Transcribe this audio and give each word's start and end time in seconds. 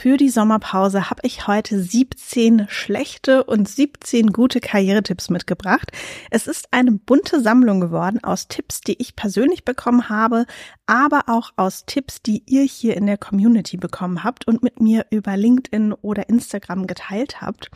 Für 0.00 0.16
die 0.16 0.30
Sommerpause 0.30 1.10
habe 1.10 1.20
ich 1.24 1.46
heute 1.46 1.78
17 1.78 2.68
schlechte 2.70 3.44
und 3.44 3.68
17 3.68 4.28
gute 4.28 4.58
Karrieretipps 4.58 5.28
mitgebracht. 5.28 5.92
Es 6.30 6.46
ist 6.46 6.68
eine 6.70 6.92
bunte 6.92 7.42
Sammlung 7.42 7.80
geworden 7.80 8.24
aus 8.24 8.48
Tipps, 8.48 8.80
die 8.80 8.96
ich 8.98 9.14
persönlich 9.14 9.66
bekommen 9.66 10.08
habe, 10.08 10.46
aber 10.86 11.24
auch 11.26 11.50
aus 11.56 11.84
Tipps, 11.84 12.22
die 12.22 12.42
ihr 12.46 12.62
hier 12.62 12.96
in 12.96 13.04
der 13.04 13.18
Community 13.18 13.76
bekommen 13.76 14.24
habt 14.24 14.48
und 14.48 14.62
mit 14.62 14.80
mir 14.80 15.04
über 15.10 15.36
LinkedIn 15.36 15.92
oder 15.92 16.30
Instagram 16.30 16.86
geteilt 16.86 17.42
habt. 17.42 17.70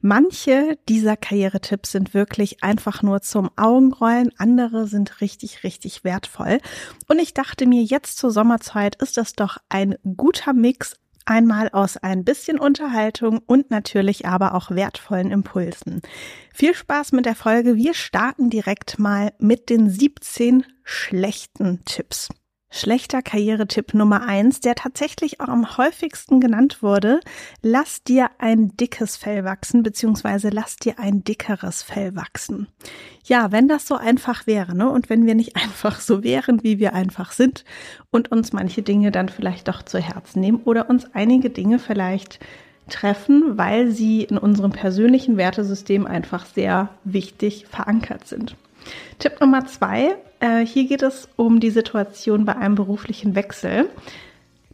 Manche 0.00 0.80
dieser 0.88 1.16
Karrieretipps 1.16 1.92
sind 1.92 2.12
wirklich 2.12 2.64
einfach 2.64 3.04
nur 3.04 3.20
zum 3.22 3.50
Augenrollen, 3.54 4.32
andere 4.36 4.88
sind 4.88 5.20
richtig, 5.20 5.62
richtig 5.62 6.02
wertvoll. 6.02 6.58
Und 7.06 7.20
ich 7.20 7.34
dachte 7.34 7.66
mir, 7.66 7.84
jetzt 7.84 8.18
zur 8.18 8.32
Sommerzeit 8.32 8.96
ist 9.00 9.16
das 9.16 9.34
doch 9.34 9.58
ein 9.68 9.94
guter 10.16 10.54
Mix 10.54 10.96
Einmal 11.28 11.68
aus 11.72 11.98
ein 11.98 12.24
bisschen 12.24 12.58
Unterhaltung 12.58 13.42
und 13.44 13.70
natürlich 13.70 14.26
aber 14.26 14.54
auch 14.54 14.70
wertvollen 14.70 15.30
Impulsen. 15.30 16.00
Viel 16.54 16.74
Spaß 16.74 17.12
mit 17.12 17.26
der 17.26 17.34
Folge. 17.34 17.76
Wir 17.76 17.92
starten 17.92 18.48
direkt 18.48 18.98
mal 18.98 19.34
mit 19.38 19.68
den 19.68 19.90
17 19.90 20.64
schlechten 20.84 21.84
Tipps. 21.84 22.30
Schlechter 22.70 23.22
Karrieretipp 23.22 23.94
Nummer 23.94 24.22
eins, 24.22 24.60
der 24.60 24.74
tatsächlich 24.74 25.40
auch 25.40 25.48
am 25.48 25.78
häufigsten 25.78 26.38
genannt 26.38 26.82
wurde. 26.82 27.20
Lass 27.62 28.02
dir 28.02 28.30
ein 28.38 28.76
dickes 28.76 29.16
Fell 29.16 29.44
wachsen, 29.44 29.82
beziehungsweise 29.82 30.50
lass 30.50 30.76
dir 30.76 30.98
ein 30.98 31.24
dickeres 31.24 31.82
Fell 31.82 32.14
wachsen. 32.14 32.68
Ja, 33.24 33.52
wenn 33.52 33.68
das 33.68 33.86
so 33.86 33.96
einfach 33.96 34.46
wäre, 34.46 34.76
ne? 34.76 34.90
Und 34.90 35.08
wenn 35.08 35.24
wir 35.24 35.34
nicht 35.34 35.56
einfach 35.62 36.00
so 36.00 36.22
wären, 36.22 36.62
wie 36.62 36.78
wir 36.78 36.92
einfach 36.92 37.32
sind 37.32 37.64
und 38.10 38.30
uns 38.30 38.52
manche 38.52 38.82
Dinge 38.82 39.10
dann 39.10 39.30
vielleicht 39.30 39.68
doch 39.68 39.82
zu 39.82 39.98
Herzen 39.98 40.40
nehmen 40.40 40.60
oder 40.64 40.90
uns 40.90 41.06
einige 41.14 41.48
Dinge 41.48 41.78
vielleicht 41.78 42.38
treffen, 42.90 43.56
weil 43.56 43.90
sie 43.90 44.24
in 44.24 44.38
unserem 44.38 44.72
persönlichen 44.72 45.36
Wertesystem 45.36 46.06
einfach 46.06 46.44
sehr 46.46 46.90
wichtig 47.04 47.66
verankert 47.66 48.26
sind. 48.26 48.56
Tipp 49.18 49.40
Nummer 49.40 49.66
zwei, 49.66 50.16
äh, 50.40 50.64
hier 50.64 50.86
geht 50.86 51.02
es 51.02 51.28
um 51.36 51.60
die 51.60 51.70
Situation 51.70 52.44
bei 52.44 52.56
einem 52.56 52.74
beruflichen 52.74 53.34
Wechsel. 53.34 53.88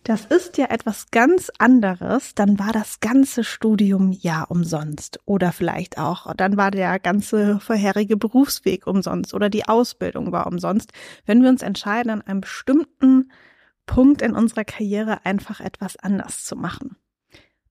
Das 0.05 0.27
ist 0.27 0.59
ja 0.59 0.67
etwas 0.67 1.11
ganz 1.12 1.51
anderes, 1.59 2.34
dann 2.34 2.59
war 2.59 2.73
das 2.75 3.01
ganze 3.01 3.43
Studium 3.43 4.12
ja 4.12 4.43
umsonst 4.43 5.19
oder 5.25 5.51
vielleicht 5.51 5.97
auch, 5.97 6.34
dann 6.34 6.59
war 6.59 6.71
der 6.71 6.98
ganze 6.98 7.59
vorherige 7.59 8.19
Berufsweg 8.19 8.87
umsonst 8.87 9.33
oder 9.33 9.48
die 9.48 9.67
Ausbildung 9.67 10.31
war 10.31 10.47
umsonst, 10.47 10.93
wenn 11.25 11.43
wir 11.43 11.49
uns 11.49 11.62
entscheiden, 11.62 12.11
an 12.11 12.21
einem 12.21 12.43
bestimmten 12.43 13.31
Punkt 13.87 14.21
in 14.21 14.34
unserer 14.34 14.65
Karriere 14.65 15.25
einfach 15.25 15.61
etwas 15.61 15.97
anders 15.97 16.45
zu 16.45 16.55
machen. 16.55 16.97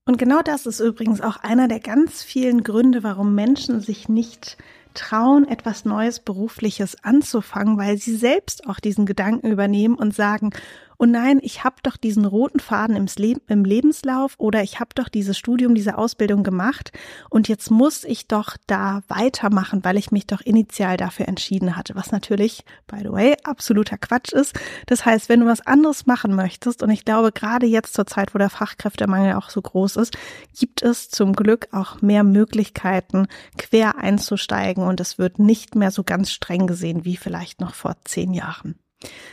Und 0.04 0.18
genau 0.18 0.42
das 0.42 0.66
ist 0.66 0.80
übrigens 0.80 1.20
auch 1.20 1.36
einer 1.36 1.68
der 1.68 1.80
ganz 1.80 2.24
vielen 2.24 2.64
Gründe, 2.64 3.04
warum 3.04 3.36
Menschen 3.36 3.80
sich 3.80 4.08
nicht 4.08 4.58
trauen, 4.94 5.46
etwas 5.46 5.84
Neues 5.84 6.20
Berufliches 6.20 6.96
anzufangen, 7.02 7.76
weil 7.76 7.98
sie 7.98 8.16
selbst 8.16 8.66
auch 8.66 8.80
diesen 8.80 9.06
Gedanken 9.06 9.50
übernehmen 9.50 9.96
und 9.96 10.14
sagen, 10.14 10.50
oh 10.98 11.04
nein, 11.04 11.40
ich 11.42 11.64
habe 11.64 11.76
doch 11.82 11.96
diesen 11.96 12.24
roten 12.24 12.60
Faden 12.60 12.96
im, 12.96 13.06
Le 13.16 13.36
im 13.48 13.64
Lebenslauf 13.64 14.34
oder 14.38 14.62
ich 14.62 14.80
habe 14.80 14.90
doch 14.94 15.08
dieses 15.08 15.38
Studium, 15.38 15.74
diese 15.74 15.98
Ausbildung 15.98 16.42
gemacht 16.42 16.92
und 17.30 17.48
jetzt 17.48 17.70
muss 17.70 18.04
ich 18.04 18.28
doch 18.28 18.56
da 18.66 19.02
weitermachen, 19.08 19.84
weil 19.84 19.96
ich 19.96 20.10
mich 20.10 20.26
doch 20.26 20.40
initial 20.40 20.96
dafür 20.96 21.28
entschieden 21.28 21.76
hatte, 21.76 21.94
was 21.94 22.12
natürlich, 22.12 22.64
by 22.86 22.98
the 23.00 23.10
way, 23.10 23.36
absoluter 23.44 23.98
Quatsch 23.98 24.32
ist. 24.32 24.58
Das 24.86 25.04
heißt, 25.04 25.28
wenn 25.28 25.40
du 25.40 25.46
was 25.46 25.66
anderes 25.66 26.06
machen 26.06 26.34
möchtest, 26.34 26.82
und 26.82 26.90
ich 26.90 27.04
glaube, 27.04 27.32
gerade 27.32 27.66
jetzt 27.66 27.94
zur 27.94 28.06
Zeit, 28.06 28.34
wo 28.34 28.38
der 28.38 28.50
Fachkräftemangel 28.50 29.34
auch 29.34 29.50
so 29.50 29.62
groß 29.62 29.96
ist, 29.96 30.16
gibt 30.58 30.82
es 30.82 31.10
zum 31.10 31.34
Glück 31.34 31.68
auch 31.72 32.02
mehr 32.02 32.24
Möglichkeiten, 32.24 33.26
quer 33.58 33.98
einzusteigen 33.98 34.84
und 34.84 35.00
es 35.00 35.18
wird 35.18 35.38
nicht 35.38 35.74
mehr 35.74 35.90
so 35.90 36.04
ganz 36.04 36.30
streng 36.30 36.66
gesehen 36.66 37.04
wie 37.04 37.16
vielleicht 37.16 37.60
noch 37.60 37.74
vor 37.74 37.96
zehn 38.04 38.34
Jahren. 38.34 38.78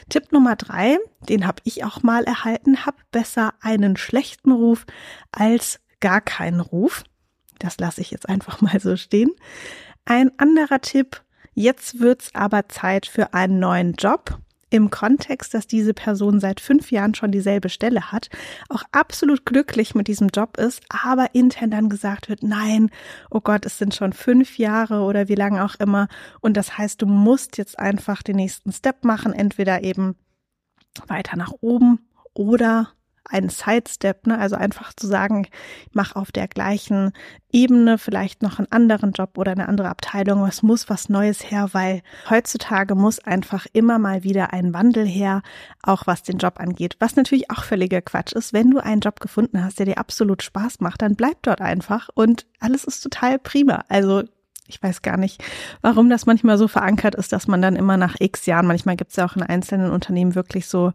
Tipp 0.09 0.31
Nummer 0.31 0.55
drei, 0.55 0.97
den 1.29 1.47
habe 1.47 1.61
ich 1.63 1.83
auch 1.83 2.03
mal 2.03 2.23
erhalten, 2.23 2.85
hab 2.85 2.95
besser 3.11 3.53
einen 3.61 3.97
schlechten 3.97 4.51
Ruf 4.51 4.85
als 5.31 5.79
gar 5.99 6.21
keinen 6.21 6.59
Ruf. 6.59 7.03
Das 7.59 7.77
lasse 7.79 8.01
ich 8.01 8.11
jetzt 8.11 8.27
einfach 8.27 8.61
mal 8.61 8.79
so 8.79 8.97
stehen. 8.97 9.31
Ein 10.05 10.31
anderer 10.37 10.81
Tipp, 10.81 11.21
jetzt 11.53 11.99
wird's 11.99 12.33
aber 12.33 12.69
Zeit 12.69 13.05
für 13.05 13.33
einen 13.33 13.59
neuen 13.59 13.93
Job 13.93 14.39
im 14.71 14.89
Kontext, 14.89 15.53
dass 15.53 15.67
diese 15.67 15.93
Person 15.93 16.39
seit 16.39 16.59
fünf 16.59 16.91
Jahren 16.91 17.13
schon 17.13 17.31
dieselbe 17.31 17.69
Stelle 17.69 18.11
hat, 18.11 18.29
auch 18.69 18.83
absolut 18.91 19.45
glücklich 19.45 19.93
mit 19.93 20.07
diesem 20.07 20.29
Job 20.29 20.57
ist, 20.57 20.81
aber 20.89 21.35
intern 21.35 21.69
dann 21.69 21.89
gesagt 21.89 22.29
wird, 22.29 22.41
nein, 22.41 22.89
oh 23.29 23.41
Gott, 23.41 23.65
es 23.65 23.77
sind 23.77 23.93
schon 23.93 24.13
fünf 24.13 24.57
Jahre 24.57 25.01
oder 25.01 25.27
wie 25.27 25.35
lange 25.35 25.63
auch 25.63 25.75
immer. 25.75 26.07
Und 26.39 26.57
das 26.57 26.77
heißt, 26.77 27.01
du 27.01 27.05
musst 27.05 27.57
jetzt 27.57 27.77
einfach 27.77 28.23
den 28.23 28.37
nächsten 28.37 28.71
Step 28.71 29.03
machen, 29.03 29.33
entweder 29.33 29.83
eben 29.83 30.15
weiter 31.07 31.37
nach 31.37 31.51
oben 31.61 31.99
oder 32.33 32.93
ein 33.25 33.49
Sidestep, 33.49 34.27
ne? 34.27 34.37
also 34.37 34.55
einfach 34.55 34.93
zu 34.93 35.07
sagen, 35.07 35.47
ich 35.87 35.95
mache 35.95 36.15
auf 36.15 36.31
der 36.31 36.47
gleichen 36.47 37.11
Ebene 37.51 37.97
vielleicht 37.97 38.41
noch 38.41 38.59
einen 38.59 38.71
anderen 38.71 39.11
Job 39.11 39.37
oder 39.37 39.51
eine 39.51 39.67
andere 39.67 39.89
Abteilung, 39.89 40.41
was 40.41 40.63
muss 40.63 40.89
was 40.89 41.09
Neues 41.09 41.51
her, 41.51 41.69
weil 41.73 42.01
heutzutage 42.29 42.95
muss 42.95 43.19
einfach 43.19 43.67
immer 43.73 43.99
mal 43.99 44.23
wieder 44.23 44.53
ein 44.53 44.73
Wandel 44.73 45.05
her, 45.05 45.41
auch 45.83 46.07
was 46.07 46.23
den 46.23 46.37
Job 46.37 46.59
angeht. 46.59 46.95
Was 46.99 47.15
natürlich 47.15 47.51
auch 47.51 47.63
völliger 47.63 48.01
Quatsch 48.01 48.33
ist, 48.33 48.53
wenn 48.53 48.71
du 48.71 48.79
einen 48.79 49.01
Job 49.01 49.19
gefunden 49.19 49.63
hast, 49.63 49.79
der 49.79 49.85
dir 49.85 49.97
absolut 49.97 50.43
Spaß 50.43 50.79
macht, 50.79 51.01
dann 51.01 51.15
bleib 51.15 51.41
dort 51.43 51.61
einfach 51.61 52.09
und 52.13 52.45
alles 52.59 52.83
ist 52.83 53.01
total 53.01 53.39
prima. 53.39 53.85
Also 53.87 54.23
ich 54.67 54.81
weiß 54.81 55.01
gar 55.01 55.17
nicht, 55.17 55.43
warum 55.81 56.09
das 56.09 56.25
manchmal 56.25 56.57
so 56.57 56.67
verankert 56.67 57.15
ist, 57.15 57.33
dass 57.33 57.47
man 57.47 57.61
dann 57.61 57.75
immer 57.75 57.97
nach 57.97 58.15
x 58.19 58.45
Jahren, 58.45 58.67
manchmal 58.67 58.95
gibt 58.95 59.11
es 59.11 59.17
ja 59.17 59.25
auch 59.25 59.35
in 59.35 59.43
einzelnen 59.43 59.91
Unternehmen 59.91 60.35
wirklich 60.35 60.67
so 60.67 60.93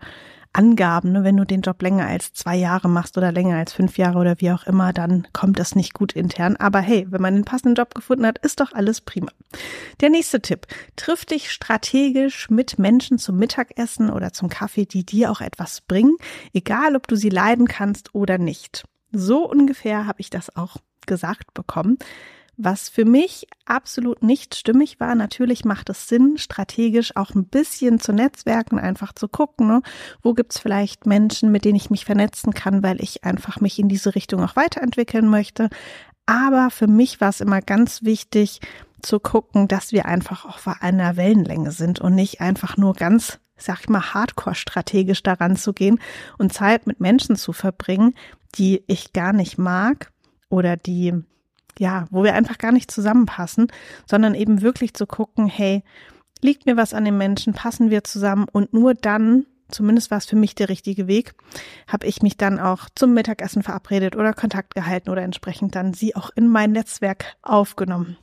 Angaben. 0.56 1.12
Ne? 1.12 1.24
Wenn 1.24 1.36
du 1.36 1.44
den 1.44 1.60
Job 1.60 1.82
länger 1.82 2.06
als 2.06 2.32
zwei 2.32 2.56
Jahre 2.56 2.88
machst 2.88 3.18
oder 3.18 3.32
länger 3.32 3.56
als 3.56 3.72
fünf 3.72 3.98
Jahre 3.98 4.18
oder 4.18 4.40
wie 4.40 4.50
auch 4.50 4.64
immer, 4.64 4.92
dann 4.92 5.28
kommt 5.32 5.58
das 5.58 5.76
nicht 5.76 5.94
gut 5.94 6.12
intern. 6.12 6.56
Aber 6.56 6.80
hey, 6.80 7.06
wenn 7.10 7.20
man 7.20 7.34
den 7.34 7.44
passenden 7.44 7.74
Job 7.74 7.94
gefunden 7.94 8.26
hat, 8.26 8.38
ist 8.38 8.60
doch 8.60 8.72
alles 8.72 9.00
prima. 9.00 9.30
Der 10.00 10.10
nächste 10.10 10.40
Tipp. 10.40 10.66
Triff 10.96 11.24
dich 11.24 11.50
strategisch 11.50 12.48
mit 12.50 12.78
Menschen 12.78 13.18
zum 13.18 13.36
Mittagessen 13.36 14.10
oder 14.10 14.32
zum 14.32 14.48
Kaffee, 14.48 14.86
die 14.86 15.04
dir 15.04 15.30
auch 15.30 15.40
etwas 15.40 15.82
bringen, 15.82 16.16
egal 16.52 16.96
ob 16.96 17.06
du 17.06 17.16
sie 17.16 17.30
leiden 17.30 17.68
kannst 17.68 18.14
oder 18.14 18.38
nicht. 18.38 18.84
So 19.12 19.48
ungefähr 19.48 20.06
habe 20.06 20.20
ich 20.20 20.30
das 20.30 20.56
auch 20.56 20.76
gesagt 21.06 21.54
bekommen. 21.54 21.98
Was 22.58 22.88
für 22.88 23.04
mich 23.04 23.46
absolut 23.66 24.22
nicht 24.22 24.54
stimmig 24.54 24.98
war, 24.98 25.14
natürlich 25.14 25.66
macht 25.66 25.90
es 25.90 26.08
Sinn, 26.08 26.38
strategisch 26.38 27.14
auch 27.14 27.34
ein 27.34 27.44
bisschen 27.44 28.00
zu 28.00 28.12
netzwerken, 28.12 28.78
einfach 28.78 29.12
zu 29.12 29.28
gucken, 29.28 29.66
ne? 29.66 29.82
wo 30.22 30.32
gibt's 30.32 30.58
vielleicht 30.58 31.04
Menschen, 31.04 31.52
mit 31.52 31.66
denen 31.66 31.76
ich 31.76 31.90
mich 31.90 32.06
vernetzen 32.06 32.54
kann, 32.54 32.82
weil 32.82 33.02
ich 33.02 33.24
einfach 33.24 33.60
mich 33.60 33.78
in 33.78 33.90
diese 33.90 34.14
Richtung 34.14 34.42
auch 34.42 34.56
weiterentwickeln 34.56 35.28
möchte. 35.28 35.68
Aber 36.24 36.70
für 36.70 36.86
mich 36.86 37.20
war 37.20 37.28
es 37.28 37.42
immer 37.42 37.60
ganz 37.60 38.02
wichtig 38.04 38.60
zu 39.02 39.20
gucken, 39.20 39.68
dass 39.68 39.92
wir 39.92 40.06
einfach 40.06 40.46
auf 40.46 40.66
einer 40.80 41.16
Wellenlänge 41.16 41.72
sind 41.72 42.00
und 42.00 42.14
nicht 42.14 42.40
einfach 42.40 42.78
nur 42.78 42.94
ganz 42.94 43.38
sag 43.58 43.80
ich 43.80 43.88
mal, 43.88 44.12
hardcore 44.12 44.54
strategisch 44.54 45.22
daran 45.22 45.56
zu 45.56 45.72
gehen 45.72 45.98
und 46.38 46.52
Zeit 46.52 46.86
mit 46.86 47.00
Menschen 47.00 47.36
zu 47.36 47.52
verbringen, 47.52 48.14
die 48.54 48.82
ich 48.86 49.12
gar 49.12 49.32
nicht 49.32 49.58
mag 49.58 50.12
oder 50.48 50.76
die 50.76 51.14
ja, 51.78 52.06
wo 52.10 52.24
wir 52.24 52.34
einfach 52.34 52.58
gar 52.58 52.72
nicht 52.72 52.90
zusammenpassen, 52.90 53.68
sondern 54.08 54.34
eben 54.34 54.62
wirklich 54.62 54.94
zu 54.94 55.06
gucken, 55.06 55.46
hey, 55.46 55.82
liegt 56.42 56.66
mir 56.66 56.76
was 56.76 56.94
an 56.94 57.04
den 57.04 57.18
Menschen, 57.18 57.52
passen 57.52 57.90
wir 57.90 58.04
zusammen 58.04 58.46
und 58.50 58.72
nur 58.72 58.94
dann, 58.94 59.46
zumindest 59.68 60.10
war 60.10 60.18
es 60.18 60.26
für 60.26 60.36
mich 60.36 60.54
der 60.54 60.68
richtige 60.68 61.06
Weg, 61.06 61.34
habe 61.86 62.06
ich 62.06 62.22
mich 62.22 62.36
dann 62.36 62.58
auch 62.58 62.88
zum 62.94 63.14
Mittagessen 63.14 63.62
verabredet 63.62 64.16
oder 64.16 64.32
Kontakt 64.32 64.74
gehalten 64.74 65.10
oder 65.10 65.22
entsprechend 65.22 65.74
dann 65.74 65.94
sie 65.94 66.14
auch 66.14 66.30
in 66.34 66.48
mein 66.48 66.72
Netzwerk 66.72 67.36
aufgenommen. 67.42 68.16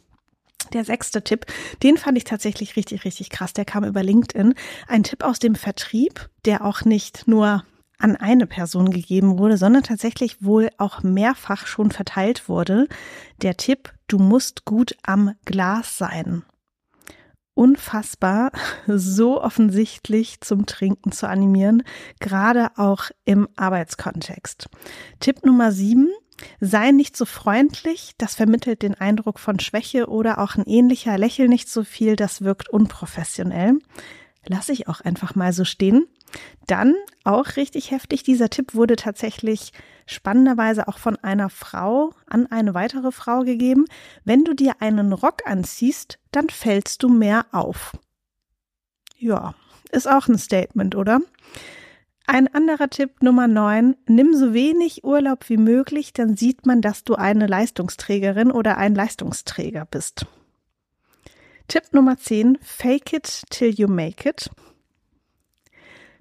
Der 0.71 0.85
sechste 0.85 1.23
Tipp, 1.23 1.45
den 1.83 1.97
fand 1.97 2.17
ich 2.17 2.23
tatsächlich 2.23 2.75
richtig, 2.75 3.05
richtig 3.05 3.29
krass. 3.29 3.53
Der 3.53 3.65
kam 3.65 3.83
über 3.83 4.01
LinkedIn. 4.01 4.55
Ein 4.87 5.03
Tipp 5.03 5.23
aus 5.23 5.37
dem 5.37 5.55
Vertrieb, 5.55 6.29
der 6.45 6.65
auch 6.65 6.83
nicht 6.83 7.27
nur 7.27 7.63
an 8.03 8.15
eine 8.15 8.45
Person 8.47 8.91
gegeben 8.91 9.37
wurde, 9.37 9.57
sondern 9.57 9.83
tatsächlich 9.83 10.43
wohl 10.43 10.69
auch 10.77 11.03
mehrfach 11.03 11.65
schon 11.67 11.91
verteilt 11.91 12.49
wurde. 12.49 12.87
Der 13.41 13.55
Tipp, 13.57 13.93
du 14.07 14.19
musst 14.19 14.65
gut 14.65 14.95
am 15.03 15.33
Glas 15.45 15.97
sein. 15.97 16.43
Unfassbar, 17.55 18.51
so 18.87 19.41
offensichtlich 19.41 20.41
zum 20.41 20.65
Trinken 20.65 21.11
zu 21.11 21.27
animieren, 21.27 21.83
gerade 22.19 22.71
auch 22.77 23.09
im 23.25 23.47
Arbeitskontext. 23.55 24.69
Tipp 25.19 25.45
Nummer 25.45 25.71
sieben, 25.71 26.09
Sei 26.59 26.91
nicht 26.91 27.15
so 27.15 27.25
freundlich, 27.25 28.13
das 28.17 28.35
vermittelt 28.35 28.81
den 28.81 28.95
Eindruck 28.95 29.39
von 29.39 29.59
Schwäche 29.59 30.07
oder 30.07 30.39
auch 30.39 30.55
ein 30.55 30.65
ähnlicher 30.65 31.17
Lächel 31.17 31.47
nicht 31.47 31.69
so 31.69 31.83
viel, 31.83 32.15
das 32.15 32.41
wirkt 32.41 32.69
unprofessionell. 32.69 33.79
Lass 34.47 34.69
ich 34.69 34.87
auch 34.87 35.01
einfach 35.01 35.35
mal 35.35 35.53
so 35.53 35.63
stehen. 35.65 36.07
Dann 36.67 36.95
auch 37.23 37.55
richtig 37.55 37.91
heftig, 37.91 38.23
dieser 38.23 38.49
Tipp 38.49 38.73
wurde 38.73 38.95
tatsächlich 38.95 39.71
spannenderweise 40.05 40.87
auch 40.87 40.97
von 40.97 41.17
einer 41.17 41.49
Frau 41.49 42.13
an 42.27 42.47
eine 42.47 42.73
weitere 42.73 43.11
Frau 43.11 43.41
gegeben. 43.41 43.85
Wenn 44.25 44.43
du 44.43 44.53
dir 44.53 44.81
einen 44.81 45.13
Rock 45.13 45.45
anziehst, 45.45 46.19
dann 46.31 46.49
fällst 46.49 47.03
du 47.03 47.09
mehr 47.09 47.45
auf. 47.51 47.97
Ja, 49.17 49.53
ist 49.91 50.09
auch 50.09 50.27
ein 50.27 50.37
Statement, 50.37 50.95
oder? 50.95 51.21
Ein 52.25 52.53
anderer 52.53 52.89
Tipp 52.89 53.21
Nummer 53.21 53.47
9, 53.47 53.95
nimm 54.07 54.33
so 54.33 54.53
wenig 54.53 55.03
Urlaub 55.03 55.49
wie 55.49 55.57
möglich, 55.57 56.13
dann 56.13 56.37
sieht 56.37 56.65
man, 56.65 56.81
dass 56.81 57.03
du 57.03 57.15
eine 57.15 57.47
Leistungsträgerin 57.47 58.49
oder 58.49 58.77
ein 58.77 58.95
Leistungsträger 58.95 59.85
bist. 59.85 60.25
Tipp 61.67 61.93
Nummer 61.93 62.17
10, 62.17 62.57
fake 62.61 63.13
it 63.13 63.43
till 63.49 63.73
you 63.73 63.87
make 63.87 64.27
it. 64.27 64.49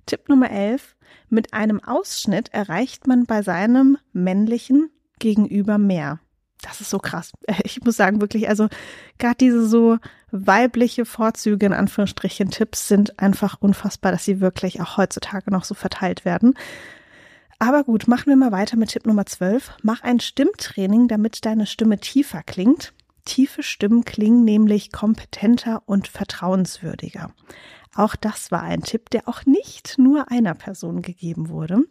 Tipp 0.07 0.29
Nummer 0.29 0.51
11, 0.51 0.97
mit 1.29 1.53
einem 1.53 1.83
Ausschnitt 1.83 2.53
erreicht 2.53 3.07
man 3.07 3.25
bei 3.25 3.43
seinem 3.43 3.99
männlichen 4.13 4.91
Gegenüber 5.19 5.79
mehr. 5.79 6.21
Das 6.63 6.81
ist 6.81 6.91
so 6.91 6.99
krass. 6.99 7.33
Ich 7.65 7.83
muss 7.85 7.97
sagen, 7.97 8.21
wirklich, 8.21 8.49
also 8.49 8.69
gerade 9.19 9.37
diese 9.39 9.67
so 9.67 9.99
weibliche 10.31 11.05
Vorzüge 11.05 11.67
in 11.67 11.73
Anführungsstrichen 11.73 12.51
Tipps 12.51 12.89
sind 12.89 13.19
einfach 13.19 13.57
unfassbar, 13.61 14.13
dass 14.13 14.25
sie 14.25 14.41
wirklich 14.41 14.81
auch 14.81 14.97
heutzutage 14.97 15.51
noch 15.51 15.65
so 15.65 15.75
verteilt 15.75 16.25
werden. 16.25 16.55
Aber 17.59 17.85
gut, 17.85 18.09
machen 18.09 18.27
wir 18.27 18.37
mal 18.37 18.53
weiter 18.53 18.77
mit 18.77 18.91
Tipp 18.91 19.07
Nummer 19.07 19.27
12. 19.27 19.73
Mach 19.83 20.03
ein 20.03 20.21
Stimmtraining, 20.21 21.09
damit 21.09 21.45
deine 21.45 21.67
Stimme 21.67 21.99
tiefer 21.99 22.43
klingt. 22.43 22.93
Tiefe 23.25 23.63
Stimmen 23.63 24.05
klingen 24.05 24.45
nämlich 24.45 24.93
kompetenter 24.93 25.83
und 25.87 26.09
vertrauenswürdiger. 26.09 27.33
Auch 27.95 28.17
das 28.17 28.51
war 28.51 28.63
ein 28.63 28.83
Tipp, 28.83 29.11
der 29.11 29.29
auch 29.29 29.45
nicht 29.45 29.99
nur 29.99 30.31
einer 30.31 30.55
Person 30.55 31.03
gegeben 31.03 31.49
wurde. 31.49 31.85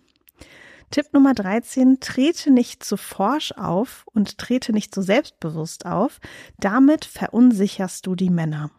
Tipp 0.89 1.13
Nummer 1.13 1.33
13, 1.33 2.01
trete 2.01 2.51
nicht 2.51 2.83
zu 2.83 2.97
forsch 2.97 3.53
auf 3.53 4.03
und 4.13 4.37
trete 4.37 4.73
nicht 4.73 4.93
zu 4.93 5.01
selbstbewusst 5.01 5.85
auf. 5.85 6.19
Damit 6.59 7.05
verunsicherst 7.05 8.05
du 8.05 8.15
die 8.15 8.29
Männer. 8.29 8.71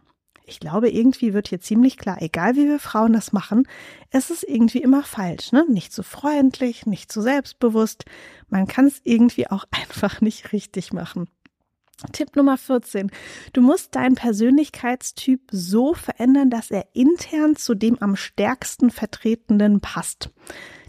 Ich 0.44 0.60
glaube, 0.60 0.90
irgendwie 0.90 1.32
wird 1.32 1.48
hier 1.48 1.60
ziemlich 1.60 1.96
klar, 1.96 2.20
egal 2.20 2.56
wie 2.56 2.66
wir 2.66 2.78
Frauen 2.78 3.14
das 3.14 3.32
machen, 3.32 3.66
es 4.10 4.28
ist 4.28 4.42
irgendwie 4.42 4.82
immer 4.82 5.02
falsch, 5.04 5.52
ne? 5.52 5.64
Nicht 5.68 5.92
zu 5.92 6.02
freundlich, 6.02 6.84
nicht 6.84 7.10
zu 7.10 7.22
selbstbewusst. 7.22 8.04
Man 8.50 8.66
kann 8.66 8.86
es 8.86 9.00
irgendwie 9.04 9.46
auch 9.46 9.64
einfach 9.70 10.20
nicht 10.20 10.52
richtig 10.52 10.92
machen. 10.92 11.28
Tipp 12.12 12.34
Nummer 12.36 12.58
14. 12.58 13.10
Du 13.52 13.60
musst 13.60 13.94
deinen 13.94 14.14
Persönlichkeitstyp 14.14 15.40
so 15.50 15.94
verändern, 15.94 16.50
dass 16.50 16.70
er 16.70 16.86
intern 16.94 17.56
zu 17.56 17.74
dem 17.74 18.00
am 18.00 18.16
stärksten 18.16 18.90
vertretenen 18.90 19.80
passt. 19.80 20.30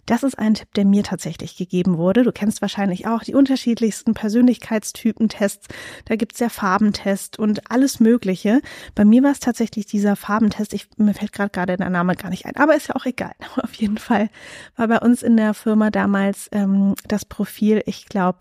Das 0.05 0.23
ist 0.23 0.37
ein 0.37 0.53
Tipp, 0.53 0.73
der 0.73 0.83
mir 0.85 1.03
tatsächlich 1.03 1.55
gegeben 1.55 1.97
wurde. 1.97 2.23
Du 2.23 2.33
kennst 2.33 2.61
wahrscheinlich 2.61 3.07
auch 3.07 3.23
die 3.23 3.35
unterschiedlichsten 3.35 4.13
Persönlichkeitstypentests. 4.13 5.67
Da 6.05 6.15
gibt's 6.17 6.39
ja 6.39 6.49
Farbentest 6.49 7.39
und 7.39 7.71
alles 7.71 8.01
Mögliche. 8.01 8.61
Bei 8.95 9.05
mir 9.05 9.23
war 9.23 9.31
es 9.31 9.39
tatsächlich 9.39 9.85
dieser 9.85 10.17
Farbentest. 10.17 10.73
Ich, 10.73 10.87
mir 10.97 11.13
fällt 11.13 11.31
gerade 11.31 11.51
gerade 11.51 11.77
der 11.77 11.89
Name 11.89 12.15
gar 12.15 12.29
nicht 12.29 12.45
ein, 12.45 12.57
aber 12.57 12.75
ist 12.75 12.89
ja 12.89 12.95
auch 12.95 13.05
egal. 13.05 13.33
Auf 13.55 13.73
jeden 13.75 13.97
Fall 13.97 14.29
war 14.75 14.89
bei 14.89 14.99
uns 14.99 15.23
in 15.23 15.37
der 15.37 15.53
Firma 15.53 15.89
damals 15.89 16.49
ähm, 16.51 16.95
das 17.07 17.23
Profil, 17.23 17.81
ich 17.85 18.07
glaube, 18.07 18.39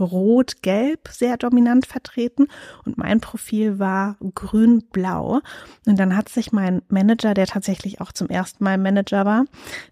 Rot-Gelb 0.00 1.08
sehr 1.08 1.36
dominant 1.36 1.86
vertreten 1.86 2.48
und 2.84 2.98
mein 2.98 3.20
Profil 3.20 3.78
war 3.78 4.16
Grün-Blau. 4.34 5.40
Und 5.86 5.98
dann 5.98 6.16
hat 6.16 6.28
sich 6.28 6.52
mein 6.52 6.82
Manager, 6.88 7.34
der 7.34 7.46
tatsächlich 7.46 8.00
auch 8.00 8.12
zum 8.12 8.28
ersten 8.28 8.64
Mal 8.64 8.78
Manager 8.78 9.24
war, 9.24 9.44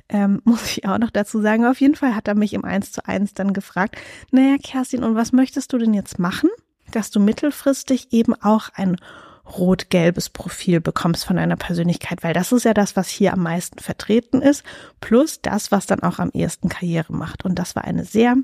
ähm, 0.08 0.40
muss 0.44 0.64
ich 0.64 0.86
auch 0.86 0.98
noch 0.98 1.10
dazu 1.10 1.40
sagen, 1.40 1.66
auf 1.66 1.80
jeden 1.80 1.94
Fall 1.96 2.14
hat 2.14 2.28
er 2.28 2.34
mich 2.34 2.54
im 2.54 2.64
Eins 2.64 2.92
zu 2.92 3.06
eins 3.06 3.34
dann 3.34 3.52
gefragt, 3.52 3.96
naja, 4.30 4.56
Kerstin, 4.62 5.04
und 5.04 5.14
was 5.14 5.32
möchtest 5.32 5.72
du 5.72 5.78
denn 5.78 5.94
jetzt 5.94 6.18
machen, 6.18 6.50
dass 6.92 7.10
du 7.10 7.20
mittelfristig 7.20 8.12
eben 8.12 8.34
auch 8.34 8.70
ein 8.74 8.96
rot-gelbes 9.56 10.30
Profil 10.30 10.80
bekommst 10.80 11.24
von 11.24 11.38
einer 11.38 11.56
Persönlichkeit, 11.56 12.22
weil 12.22 12.34
das 12.34 12.52
ist 12.52 12.64
ja 12.64 12.74
das, 12.74 12.96
was 12.96 13.08
hier 13.08 13.32
am 13.32 13.42
meisten 13.42 13.78
vertreten 13.78 14.42
ist, 14.42 14.62
plus 15.00 15.40
das, 15.40 15.72
was 15.72 15.86
dann 15.86 16.02
auch 16.02 16.18
am 16.18 16.30
ehesten 16.32 16.68
Karriere 16.68 17.12
macht. 17.12 17.44
Und 17.44 17.58
das 17.58 17.74
war 17.74 17.84
eine 17.84 18.04
sehr 18.04 18.36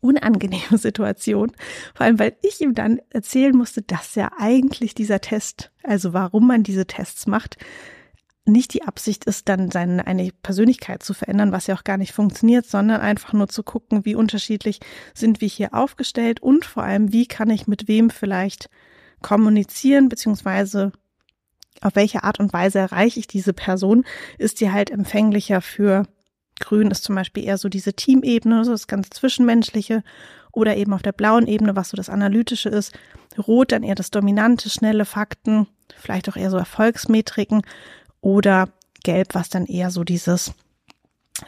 unangenehme 0.00 0.62
Situation. 0.78 1.52
Vor 1.94 2.06
allem, 2.06 2.18
weil 2.18 2.36
ich 2.42 2.60
ihm 2.60 2.74
dann 2.74 3.00
erzählen 3.10 3.56
musste, 3.56 3.82
dass 3.82 4.14
ja 4.14 4.30
eigentlich 4.38 4.94
dieser 4.94 5.20
Test, 5.20 5.70
also 5.82 6.12
warum 6.12 6.46
man 6.46 6.62
diese 6.62 6.86
Tests 6.86 7.26
macht, 7.26 7.56
nicht 8.48 8.72
die 8.74 8.82
Absicht 8.82 9.26
ist, 9.26 9.48
dann 9.48 9.70
seine 9.70 10.06
eine 10.06 10.30
Persönlichkeit 10.42 11.02
zu 11.02 11.12
verändern, 11.14 11.52
was 11.52 11.66
ja 11.66 11.74
auch 11.74 11.84
gar 11.84 11.98
nicht 11.98 12.12
funktioniert, 12.12 12.66
sondern 12.66 13.00
einfach 13.00 13.34
nur 13.34 13.48
zu 13.48 13.62
gucken, 13.62 14.04
wie 14.04 14.14
unterschiedlich 14.14 14.80
sind 15.14 15.40
wir 15.40 15.48
hier 15.48 15.74
aufgestellt 15.74 16.40
und 16.40 16.64
vor 16.64 16.82
allem, 16.82 17.12
wie 17.12 17.26
kann 17.26 17.50
ich 17.50 17.66
mit 17.66 17.88
wem 17.88 18.10
vielleicht 18.10 18.70
kommunizieren, 19.20 20.08
beziehungsweise 20.08 20.92
auf 21.80 21.94
welche 21.94 22.24
Art 22.24 22.40
und 22.40 22.52
Weise 22.52 22.78
erreiche 22.78 23.20
ich 23.20 23.26
diese 23.26 23.52
Person, 23.52 24.04
ist 24.38 24.60
die 24.60 24.72
halt 24.72 24.90
empfänglicher 24.90 25.60
für 25.60 26.04
Grün 26.60 26.90
ist 26.90 27.04
zum 27.04 27.14
Beispiel 27.14 27.44
eher 27.44 27.58
so 27.58 27.68
diese 27.68 27.94
Teamebene, 27.94 28.64
so 28.64 28.72
das 28.72 28.86
ganz 28.86 29.10
Zwischenmenschliche 29.10 30.02
oder 30.52 30.76
eben 30.76 30.92
auf 30.92 31.02
der 31.02 31.12
blauen 31.12 31.46
Ebene, 31.46 31.76
was 31.76 31.90
so 31.90 31.96
das 31.96 32.08
Analytische 32.08 32.68
ist. 32.68 32.92
Rot 33.46 33.72
dann 33.72 33.82
eher 33.82 33.94
das 33.94 34.10
Dominante, 34.10 34.70
schnelle 34.70 35.04
Fakten, 35.04 35.66
vielleicht 35.96 36.28
auch 36.28 36.36
eher 36.36 36.50
so 36.50 36.56
Erfolgsmetriken 36.56 37.62
oder 38.20 38.68
Gelb, 39.04 39.34
was 39.34 39.48
dann 39.48 39.66
eher 39.66 39.90
so 39.90 40.04
dieses 40.04 40.52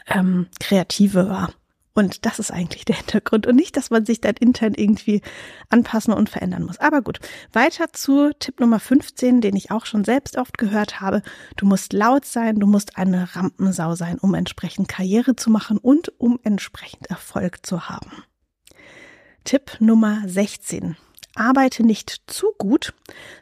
ähm, 0.07 0.47
Kreative 0.59 1.27
war. 1.29 1.53
Und 1.93 2.25
das 2.25 2.39
ist 2.39 2.51
eigentlich 2.51 2.85
der 2.85 2.95
Hintergrund 2.95 3.47
und 3.47 3.55
nicht, 3.55 3.75
dass 3.75 3.89
man 3.89 4.05
sich 4.05 4.21
dann 4.21 4.35
intern 4.35 4.73
irgendwie 4.75 5.21
anpassen 5.69 6.13
und 6.13 6.29
verändern 6.29 6.63
muss. 6.63 6.79
Aber 6.79 7.01
gut, 7.01 7.19
weiter 7.51 7.91
zu 7.91 8.31
Tipp 8.39 8.61
Nummer 8.61 8.79
15, 8.79 9.41
den 9.41 9.55
ich 9.57 9.71
auch 9.71 9.85
schon 9.85 10.05
selbst 10.05 10.37
oft 10.37 10.57
gehört 10.57 11.01
habe. 11.01 11.21
Du 11.57 11.65
musst 11.65 11.91
laut 11.91 12.25
sein, 12.25 12.59
du 12.59 12.67
musst 12.67 12.97
eine 12.97 13.35
Rampensau 13.35 13.95
sein, 13.95 14.19
um 14.19 14.33
entsprechend 14.35 14.87
Karriere 14.87 15.35
zu 15.35 15.49
machen 15.49 15.77
und 15.77 16.17
um 16.17 16.39
entsprechend 16.43 17.07
Erfolg 17.07 17.65
zu 17.65 17.89
haben. 17.89 18.23
Tipp 19.43 19.77
Nummer 19.79 20.21
16. 20.25 20.95
Arbeite 21.35 21.83
nicht 21.83 22.21
zu 22.27 22.53
gut, 22.57 22.93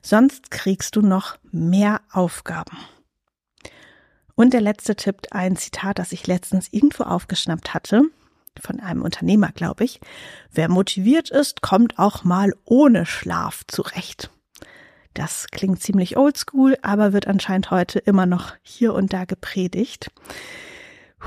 sonst 0.01 0.49
kriegst 0.49 0.95
du 0.95 1.01
noch 1.01 1.37
mehr 1.51 2.01
Aufgaben. 2.11 2.77
Und 4.33 4.53
der 4.53 4.61
letzte 4.61 4.95
Tipp, 4.95 5.27
ein 5.31 5.55
Zitat, 5.55 5.99
das 5.99 6.13
ich 6.13 6.25
letztens 6.25 6.69
irgendwo 6.71 7.03
aufgeschnappt 7.03 7.73
hatte 7.73 8.09
von 8.59 8.79
einem 8.79 9.01
Unternehmer, 9.01 9.51
glaube 9.53 9.83
ich. 9.83 9.99
Wer 10.51 10.69
motiviert 10.69 11.29
ist, 11.29 11.61
kommt 11.61 11.99
auch 11.99 12.23
mal 12.23 12.53
ohne 12.65 13.05
Schlaf 13.05 13.63
zurecht. 13.67 14.29
Das 15.13 15.47
klingt 15.51 15.81
ziemlich 15.81 16.17
oldschool, 16.17 16.77
aber 16.81 17.13
wird 17.13 17.27
anscheinend 17.27 17.71
heute 17.71 17.99
immer 17.99 18.25
noch 18.25 18.53
hier 18.61 18.93
und 18.93 19.11
da 19.11 19.25
gepredigt. 19.25 20.11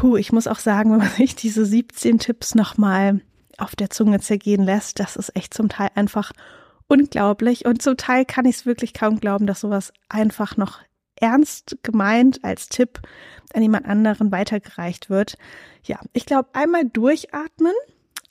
Huh, 0.01 0.17
ich 0.17 0.33
muss 0.33 0.47
auch 0.47 0.59
sagen, 0.59 0.93
wenn 0.93 0.99
man 0.99 1.09
sich 1.17 1.35
diese 1.35 1.67
17 1.67 2.19
Tipps 2.19 2.55
nochmal 2.55 3.21
auf 3.59 3.77
der 3.77 3.91
Zunge 3.91 4.21
zergehen 4.21 4.65
lässt, 4.65 4.99
das 4.99 5.17
ist 5.17 5.37
echt 5.37 5.53
zum 5.53 5.69
Teil 5.69 5.91
einfach 5.95 6.33
unglaublich. 6.89 7.67
Und 7.67 7.83
zum 7.83 7.97
Teil 7.97 8.25
kann 8.25 8.45
ich 8.45 8.57
es 8.57 8.67
wirklich 8.67 8.95
kaum 8.95 9.21
glauben, 9.21 9.47
dass 9.47 9.61
sowas 9.61 9.93
einfach 10.09 10.57
noch 10.57 10.81
ernst 11.23 11.79
gemeint 11.83 12.45
als 12.45 12.69
Tipp 12.69 13.01
an 13.55 13.63
jemand 13.63 13.87
anderen 13.87 14.33
weitergereicht 14.33 15.09
wird. 15.09 15.39
Ja, 15.85 16.01
ich 16.13 16.27
glaube, 16.27 16.51
einmal 16.53 16.85
durchatmen. 16.85 17.73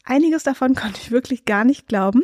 Einiges 0.03 0.43
davon 0.43 0.75
konnte 0.75 0.99
ich 1.01 1.11
wirklich 1.11 1.45
gar 1.45 1.63
nicht 1.63 1.87
glauben. 1.87 2.23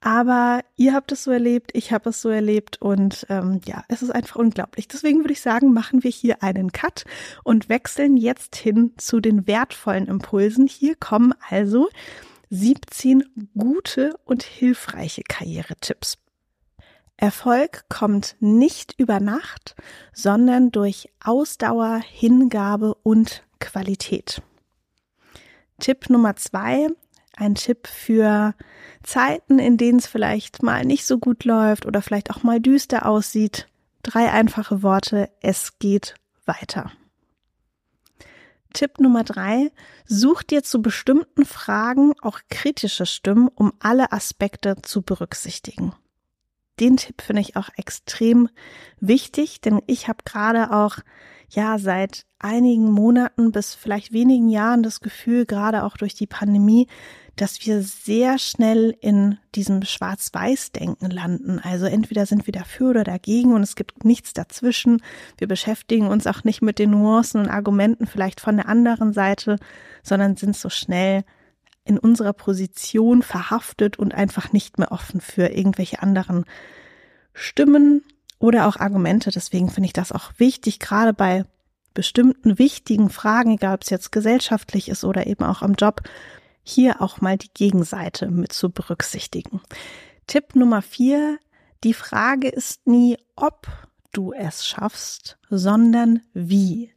Aber 0.00 0.60
ihr 0.76 0.94
habt 0.94 1.10
es 1.10 1.24
so 1.24 1.32
erlebt, 1.32 1.72
ich 1.74 1.92
habe 1.92 2.10
es 2.10 2.22
so 2.22 2.28
erlebt 2.28 2.80
und 2.80 3.26
ähm, 3.30 3.60
ja, 3.66 3.82
es 3.88 4.00
ist 4.00 4.10
einfach 4.10 4.36
unglaublich. 4.36 4.86
Deswegen 4.86 5.20
würde 5.20 5.32
ich 5.32 5.40
sagen, 5.40 5.72
machen 5.72 6.04
wir 6.04 6.10
hier 6.10 6.42
einen 6.44 6.70
Cut 6.70 7.04
und 7.42 7.68
wechseln 7.68 8.16
jetzt 8.16 8.54
hin 8.54 8.92
zu 8.96 9.18
den 9.18 9.48
wertvollen 9.48 10.06
Impulsen. 10.06 10.68
Hier 10.68 10.94
kommen 10.94 11.34
also 11.50 11.88
17 12.50 13.24
gute 13.56 14.14
und 14.24 14.44
hilfreiche 14.44 15.22
Karrieretipps. 15.28 16.18
Erfolg 17.20 17.84
kommt 17.88 18.36
nicht 18.38 18.94
über 18.96 19.18
Nacht, 19.18 19.74
sondern 20.12 20.70
durch 20.70 21.10
Ausdauer, 21.22 22.00
Hingabe 22.08 22.94
und 22.94 23.42
Qualität. 23.58 24.40
Tipp 25.80 26.10
Nummer 26.10 26.36
zwei, 26.36 26.88
ein 27.36 27.56
Tipp 27.56 27.88
für 27.88 28.54
Zeiten, 29.02 29.58
in 29.58 29.76
denen 29.76 29.98
es 29.98 30.06
vielleicht 30.06 30.62
mal 30.62 30.84
nicht 30.84 31.06
so 31.06 31.18
gut 31.18 31.44
läuft 31.44 31.86
oder 31.86 32.02
vielleicht 32.02 32.30
auch 32.30 32.44
mal 32.44 32.60
düster 32.60 33.04
aussieht. 33.04 33.66
Drei 34.04 34.30
einfache 34.30 34.84
Worte, 34.84 35.28
es 35.40 35.80
geht 35.80 36.14
weiter. 36.46 36.92
Tipp 38.74 39.00
Nummer 39.00 39.24
drei, 39.24 39.72
such 40.06 40.44
dir 40.44 40.62
zu 40.62 40.80
bestimmten 40.82 41.44
Fragen 41.44 42.12
auch 42.22 42.38
kritische 42.48 43.06
Stimmen, 43.06 43.48
um 43.48 43.72
alle 43.80 44.12
Aspekte 44.12 44.76
zu 44.82 45.02
berücksichtigen. 45.02 45.94
Den 46.80 46.96
Tipp 46.96 47.22
finde 47.22 47.42
ich 47.42 47.56
auch 47.56 47.68
extrem 47.76 48.48
wichtig, 49.00 49.60
denn 49.60 49.80
ich 49.86 50.08
habe 50.08 50.18
gerade 50.24 50.72
auch 50.72 50.98
ja 51.50 51.78
seit 51.78 52.24
einigen 52.38 52.90
Monaten 52.92 53.52
bis 53.52 53.74
vielleicht 53.74 54.12
wenigen 54.12 54.48
Jahren 54.48 54.82
das 54.82 55.00
Gefühl, 55.00 55.46
gerade 55.46 55.82
auch 55.84 55.96
durch 55.96 56.14
die 56.14 56.26
Pandemie, 56.26 56.86
dass 57.36 57.64
wir 57.64 57.82
sehr 57.82 58.38
schnell 58.38 58.96
in 59.00 59.38
diesem 59.54 59.82
Schwarz-Weiß-Denken 59.82 61.10
landen. 61.10 61.60
Also 61.62 61.86
entweder 61.86 62.26
sind 62.26 62.46
wir 62.46 62.52
dafür 62.52 62.90
oder 62.90 63.04
dagegen 63.04 63.54
und 63.54 63.62
es 63.62 63.76
gibt 63.76 64.04
nichts 64.04 64.32
dazwischen. 64.32 65.00
Wir 65.38 65.48
beschäftigen 65.48 66.08
uns 66.08 66.26
auch 66.26 66.44
nicht 66.44 66.62
mit 66.62 66.78
den 66.78 66.90
Nuancen 66.90 67.40
und 67.40 67.48
Argumenten 67.48 68.06
vielleicht 68.06 68.40
von 68.40 68.56
der 68.56 68.68
anderen 68.68 69.12
Seite, 69.12 69.56
sondern 70.02 70.36
sind 70.36 70.56
so 70.56 70.68
schnell 70.68 71.24
in 71.88 71.98
unserer 71.98 72.32
Position 72.32 73.22
verhaftet 73.22 73.98
und 73.98 74.14
einfach 74.14 74.52
nicht 74.52 74.78
mehr 74.78 74.92
offen 74.92 75.20
für 75.20 75.46
irgendwelche 75.46 76.02
anderen 76.02 76.44
Stimmen 77.32 78.04
oder 78.38 78.68
auch 78.68 78.76
Argumente. 78.76 79.30
Deswegen 79.30 79.70
finde 79.70 79.86
ich 79.86 79.92
das 79.92 80.12
auch 80.12 80.32
wichtig, 80.36 80.78
gerade 80.78 81.14
bei 81.14 81.44
bestimmten 81.94 82.58
wichtigen 82.58 83.10
Fragen, 83.10 83.52
egal 83.52 83.74
ob 83.74 83.82
es 83.82 83.90
jetzt 83.90 84.12
gesellschaftlich 84.12 84.88
ist 84.88 85.04
oder 85.04 85.26
eben 85.26 85.44
auch 85.44 85.62
am 85.62 85.74
Job, 85.74 86.02
hier 86.62 87.00
auch 87.00 87.20
mal 87.20 87.38
die 87.38 87.52
Gegenseite 87.52 88.30
mit 88.30 88.52
zu 88.52 88.70
berücksichtigen. 88.70 89.60
Tipp 90.26 90.54
Nummer 90.54 90.82
vier. 90.82 91.38
Die 91.84 91.94
Frage 91.94 92.48
ist 92.48 92.86
nie, 92.86 93.16
ob 93.34 93.66
du 94.12 94.32
es 94.32 94.66
schaffst, 94.66 95.38
sondern 95.48 96.20
wie. 96.34 96.92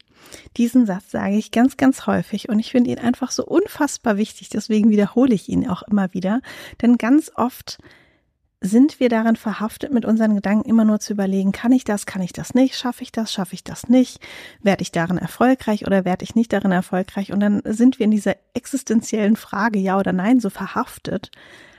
Diesen 0.57 0.85
Satz 0.85 1.11
sage 1.11 1.35
ich 1.35 1.51
ganz, 1.51 1.77
ganz 1.77 2.07
häufig 2.07 2.49
und 2.49 2.59
ich 2.59 2.71
finde 2.71 2.91
ihn 2.91 2.99
einfach 2.99 3.31
so 3.31 3.45
unfassbar 3.45 4.17
wichtig. 4.17 4.49
Deswegen 4.49 4.89
wiederhole 4.89 5.33
ich 5.33 5.49
ihn 5.49 5.67
auch 5.67 5.83
immer 5.83 6.13
wieder. 6.13 6.41
Denn 6.81 6.97
ganz 6.97 7.31
oft 7.35 7.79
sind 8.63 8.99
wir 8.99 9.09
darin 9.09 9.35
verhaftet, 9.35 9.91
mit 9.91 10.05
unseren 10.05 10.35
Gedanken 10.35 10.69
immer 10.69 10.85
nur 10.85 10.99
zu 10.99 11.13
überlegen, 11.13 11.51
kann 11.51 11.71
ich 11.71 11.83
das, 11.83 12.05
kann 12.05 12.21
ich 12.21 12.31
das 12.31 12.53
nicht, 12.53 12.75
schaffe 12.75 13.01
ich 13.01 13.11
das, 13.11 13.33
schaffe 13.33 13.55
ich 13.55 13.63
das 13.63 13.89
nicht, 13.89 14.19
werde 14.61 14.83
ich 14.83 14.91
darin 14.91 15.17
erfolgreich 15.17 15.87
oder 15.87 16.05
werde 16.05 16.23
ich 16.23 16.35
nicht 16.35 16.53
darin 16.53 16.71
erfolgreich? 16.71 17.33
Und 17.33 17.39
dann 17.39 17.63
sind 17.65 17.97
wir 17.97 18.03
in 18.03 18.11
dieser 18.11 18.35
existenziellen 18.53 19.35
Frage, 19.35 19.79
ja 19.79 19.97
oder 19.97 20.13
nein, 20.13 20.39
so 20.39 20.51
verhaftet. 20.51 21.31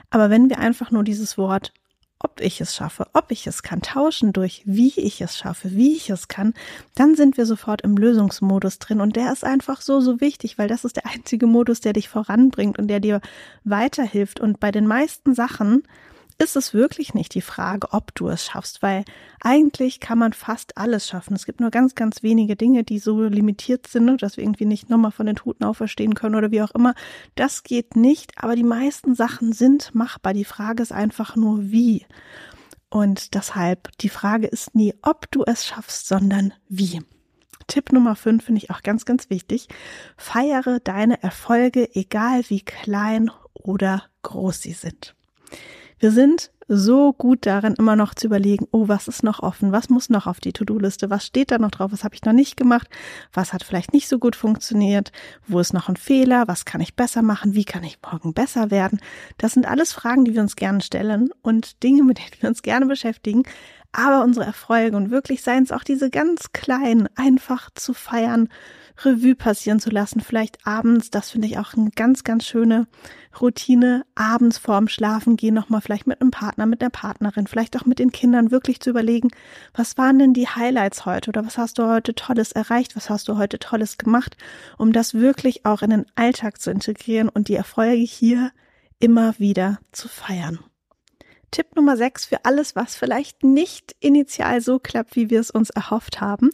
Aber 0.09 0.29
wenn 0.29 0.49
wir 0.49 0.59
einfach 0.59 0.91
nur 0.91 1.05
dieses 1.05 1.37
Wort, 1.37 1.73
ob 2.23 2.41
ich 2.41 2.61
es 2.61 2.73
schaffe, 2.73 3.07
ob 3.13 3.31
ich 3.31 3.45
es 3.45 3.61
kann, 3.61 3.81
tauschen 3.81 4.33
durch, 4.33 4.63
wie 4.65 4.93
ich 4.95 5.21
es 5.21 5.37
schaffe, 5.37 5.71
wie 5.71 5.95
ich 5.95 6.09
es 6.09 6.27
kann, 6.27 6.53
dann 6.95 7.15
sind 7.15 7.37
wir 7.37 7.45
sofort 7.45 7.81
im 7.81 7.95
Lösungsmodus 7.95 8.79
drin. 8.79 9.01
Und 9.01 9.15
der 9.15 9.31
ist 9.31 9.43
einfach 9.43 9.81
so, 9.81 9.99
so 10.01 10.21
wichtig, 10.21 10.57
weil 10.57 10.67
das 10.67 10.85
ist 10.85 10.95
der 10.95 11.05
einzige 11.05 11.45
Modus, 11.45 11.81
der 11.81 11.93
dich 11.93 12.09
voranbringt 12.09 12.79
und 12.79 12.87
der 12.87 12.99
dir 12.99 13.21
weiterhilft. 13.63 14.39
Und 14.39 14.59
bei 14.59 14.71
den 14.71 14.87
meisten 14.87 15.35
Sachen, 15.35 15.83
ist 16.43 16.55
es 16.55 16.73
wirklich 16.73 17.13
nicht 17.13 17.33
die 17.33 17.41
Frage, 17.41 17.87
ob 17.91 18.13
du 18.13 18.27
es 18.27 18.45
schaffst, 18.45 18.81
weil 18.81 19.05
eigentlich 19.41 19.99
kann 19.99 20.17
man 20.17 20.33
fast 20.33 20.77
alles 20.77 21.07
schaffen. 21.07 21.35
Es 21.35 21.45
gibt 21.45 21.61
nur 21.61 21.71
ganz, 21.71 21.95
ganz 21.95 22.21
wenige 22.21 22.55
Dinge, 22.55 22.83
die 22.83 22.99
so 22.99 23.23
limitiert 23.23 23.87
sind, 23.87 24.05
ne, 24.05 24.17
dass 24.17 24.37
wir 24.37 24.43
irgendwie 24.43 24.65
nicht 24.65 24.89
nochmal 24.89 25.11
von 25.11 25.25
den 25.25 25.37
Toten 25.37 25.63
auferstehen 25.63 26.13
können 26.13 26.35
oder 26.35 26.51
wie 26.51 26.61
auch 26.61 26.71
immer. 26.71 26.93
Das 27.35 27.63
geht 27.63 27.95
nicht, 27.95 28.33
aber 28.35 28.55
die 28.55 28.63
meisten 28.63 29.15
Sachen 29.15 29.53
sind 29.53 29.95
machbar. 29.95 30.33
Die 30.33 30.45
Frage 30.45 30.83
ist 30.83 30.91
einfach 30.91 31.35
nur 31.35 31.71
wie. 31.71 32.05
Und 32.89 33.33
deshalb, 33.33 33.89
die 33.99 34.09
Frage 34.09 34.47
ist 34.47 34.75
nie, 34.75 34.93
ob 35.01 35.31
du 35.31 35.43
es 35.45 35.65
schaffst, 35.65 36.07
sondern 36.07 36.53
wie. 36.67 37.01
Tipp 37.67 37.91
Nummer 37.91 38.15
5 38.15 38.43
finde 38.43 38.61
ich 38.61 38.69
auch 38.69 38.83
ganz, 38.83 39.05
ganz 39.05 39.29
wichtig. 39.29 39.67
Feiere 40.17 40.79
deine 40.79 41.23
Erfolge, 41.23 41.95
egal 41.95 42.43
wie 42.49 42.61
klein 42.61 43.31
oder 43.53 44.03
groß 44.21 44.61
sie 44.61 44.73
sind. 44.73 45.15
Wir 46.03 46.11
sind 46.11 46.51
so 46.67 47.13
gut 47.13 47.45
darin, 47.45 47.75
immer 47.75 47.95
noch 47.95 48.13
zu 48.13 48.27
überlegen, 48.27 48.67
oh, 48.71 48.89
was 48.89 49.07
ist 49.07 49.23
noch 49.23 49.41
offen, 49.41 49.71
was 49.71 49.87
muss 49.87 50.09
noch 50.09 50.27
auf 50.27 50.41
die 50.41 50.51
To-Do-Liste, 50.51 51.09
was 51.09 51.25
steht 51.25 51.49
da 51.49 51.57
noch 51.59 51.71
drauf, 51.71 51.93
was 51.93 52.03
habe 52.03 52.13
ich 52.13 52.25
noch 52.25 52.33
nicht 52.33 52.57
gemacht, 52.57 52.89
was 53.31 53.53
hat 53.53 53.63
vielleicht 53.63 53.93
nicht 53.93 54.09
so 54.09 54.19
gut 54.19 54.35
funktioniert, 54.35 55.13
wo 55.47 55.61
ist 55.61 55.71
noch 55.71 55.87
ein 55.87 55.95
Fehler, 55.95 56.45
was 56.45 56.65
kann 56.65 56.81
ich 56.81 56.97
besser 56.97 57.21
machen, 57.21 57.55
wie 57.55 57.63
kann 57.63 57.85
ich 57.85 57.99
morgen 58.03 58.33
besser 58.33 58.69
werden. 58.69 58.99
Das 59.37 59.53
sind 59.53 59.65
alles 59.65 59.93
Fragen, 59.93 60.25
die 60.25 60.33
wir 60.33 60.41
uns 60.41 60.57
gerne 60.57 60.81
stellen 60.81 61.29
und 61.41 61.81
Dinge, 61.83 62.03
mit 62.03 62.17
denen 62.17 62.41
wir 62.41 62.49
uns 62.49 62.63
gerne 62.63 62.85
beschäftigen. 62.85 63.43
Aber 63.93 64.25
unsere 64.25 64.45
Erfolge 64.45 64.97
und 64.97 65.09
wirklich 65.09 65.41
seien 65.41 65.63
es 65.63 65.71
auch 65.71 65.85
diese 65.85 66.09
ganz 66.09 66.51
kleinen, 66.51 67.07
einfach 67.15 67.69
zu 67.75 67.93
feiern 67.93 68.49
Revue 68.97 69.35
passieren 69.35 69.79
zu 69.79 69.89
lassen. 69.89 70.21
Vielleicht 70.21 70.65
abends, 70.65 71.09
das 71.09 71.31
finde 71.31 71.47
ich 71.47 71.57
auch 71.57 71.73
eine 71.73 71.89
ganz, 71.91 72.23
ganz 72.23 72.45
schöne 72.45 72.87
Routine, 73.41 74.05
abends 74.15 74.57
vorm 74.57 74.87
Schlafen 74.87 75.35
gehen, 75.35 75.55
nochmal 75.55 75.81
vielleicht 75.81 76.07
mit 76.07 76.21
einem 76.21 76.31
Partner, 76.31 76.65
mit 76.65 76.81
einer 76.81 76.89
Partnerin, 76.89 77.47
vielleicht 77.47 77.75
auch 77.77 77.85
mit 77.85 77.99
den 77.99 78.11
Kindern 78.11 78.51
wirklich 78.51 78.79
zu 78.79 78.91
überlegen, 78.91 79.29
was 79.73 79.97
waren 79.97 80.19
denn 80.19 80.33
die 80.33 80.47
Highlights 80.47 81.05
heute 81.05 81.29
oder 81.29 81.45
was 81.45 81.57
hast 81.57 81.79
du 81.79 81.87
heute 81.87 82.13
Tolles 82.13 82.51
erreicht, 82.51 82.95
was 82.95 83.09
hast 83.09 83.27
du 83.27 83.37
heute 83.37 83.59
Tolles 83.59 83.97
gemacht, 83.97 84.37
um 84.77 84.93
das 84.93 85.13
wirklich 85.13 85.65
auch 85.65 85.81
in 85.81 85.89
den 85.89 86.05
Alltag 86.15 86.61
zu 86.61 86.71
integrieren 86.71 87.29
und 87.29 87.47
die 87.47 87.55
Erfolge 87.55 88.03
hier 88.03 88.51
immer 88.99 89.37
wieder 89.39 89.79
zu 89.91 90.07
feiern. 90.07 90.59
Tipp 91.53 91.75
Nummer 91.75 91.95
6 91.95 92.25
für 92.25 92.45
alles, 92.45 92.75
was 92.75 92.95
vielleicht 92.95 93.43
nicht 93.43 93.95
initial 93.99 94.59
so 94.59 94.79
klappt, 94.79 95.15
wie 95.15 95.29
wir 95.29 95.39
es 95.39 95.51
uns 95.51 95.69
erhofft 95.69 96.19
haben. 96.19 96.49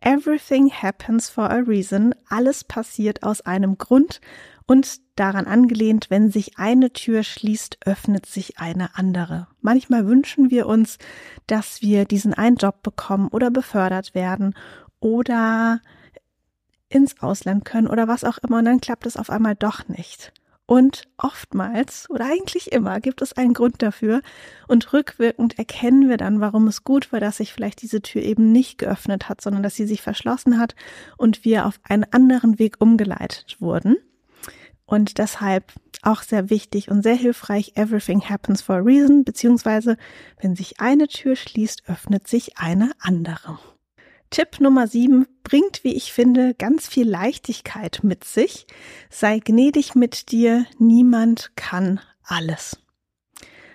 Everything 0.00 0.70
happens 0.70 1.28
for 1.28 1.50
a 1.50 1.58
reason. 1.58 2.14
Alles 2.28 2.64
passiert 2.64 3.22
aus 3.22 3.40
einem 3.40 3.78
Grund 3.78 4.20
und 4.66 5.00
daran 5.16 5.46
angelehnt, 5.46 6.10
wenn 6.10 6.30
sich 6.30 6.58
eine 6.58 6.92
Tür 6.92 7.22
schließt, 7.22 7.78
öffnet 7.84 8.26
sich 8.26 8.58
eine 8.58 8.96
andere. 8.96 9.48
Manchmal 9.60 10.06
wünschen 10.06 10.50
wir 10.50 10.66
uns, 10.66 10.98
dass 11.46 11.82
wir 11.82 12.04
diesen 12.04 12.34
einen 12.34 12.56
Job 12.56 12.82
bekommen 12.82 13.28
oder 13.28 13.50
befördert 13.50 14.14
werden 14.14 14.54
oder 15.00 15.80
ins 16.88 17.20
Ausland 17.20 17.64
können 17.64 17.88
oder 17.88 18.08
was 18.08 18.24
auch 18.24 18.38
immer 18.38 18.58
und 18.58 18.66
dann 18.66 18.80
klappt 18.80 19.06
es 19.06 19.16
auf 19.16 19.30
einmal 19.30 19.54
doch 19.54 19.88
nicht. 19.88 20.32
Und 20.68 21.08
oftmals 21.16 22.10
oder 22.10 22.26
eigentlich 22.26 22.72
immer 22.72 23.00
gibt 23.00 23.22
es 23.22 23.32
einen 23.32 23.54
Grund 23.54 23.80
dafür. 23.80 24.20
Und 24.66 24.92
rückwirkend 24.92 25.58
erkennen 25.58 26.10
wir 26.10 26.18
dann, 26.18 26.42
warum 26.42 26.66
es 26.66 26.84
gut 26.84 27.10
war, 27.10 27.20
dass 27.20 27.38
sich 27.38 27.54
vielleicht 27.54 27.80
diese 27.80 28.02
Tür 28.02 28.20
eben 28.20 28.52
nicht 28.52 28.76
geöffnet 28.76 29.30
hat, 29.30 29.40
sondern 29.40 29.62
dass 29.62 29.76
sie 29.76 29.86
sich 29.86 30.02
verschlossen 30.02 30.58
hat 30.58 30.74
und 31.16 31.46
wir 31.46 31.64
auf 31.64 31.80
einen 31.84 32.04
anderen 32.12 32.58
Weg 32.58 32.76
umgeleitet 32.80 33.56
wurden. 33.60 33.96
Und 34.84 35.16
deshalb 35.16 35.72
auch 36.02 36.20
sehr 36.20 36.50
wichtig 36.50 36.90
und 36.90 37.02
sehr 37.02 37.16
hilfreich, 37.16 37.72
everything 37.76 38.28
happens 38.28 38.60
for 38.60 38.76
a 38.76 38.80
reason, 38.80 39.24
beziehungsweise 39.24 39.96
wenn 40.38 40.54
sich 40.54 40.80
eine 40.80 41.08
Tür 41.08 41.34
schließt, 41.34 41.88
öffnet 41.88 42.28
sich 42.28 42.58
eine 42.58 42.90
andere. 43.00 43.58
Tipp 44.30 44.60
Nummer 44.60 44.86
sieben 44.86 45.26
bringt, 45.42 45.84
wie 45.84 45.94
ich 45.94 46.12
finde, 46.12 46.54
ganz 46.54 46.86
viel 46.86 47.08
Leichtigkeit 47.08 48.00
mit 48.02 48.24
sich. 48.24 48.66
Sei 49.08 49.38
gnädig 49.38 49.94
mit 49.94 50.30
dir, 50.30 50.66
niemand 50.78 51.52
kann 51.56 52.00
alles. 52.22 52.78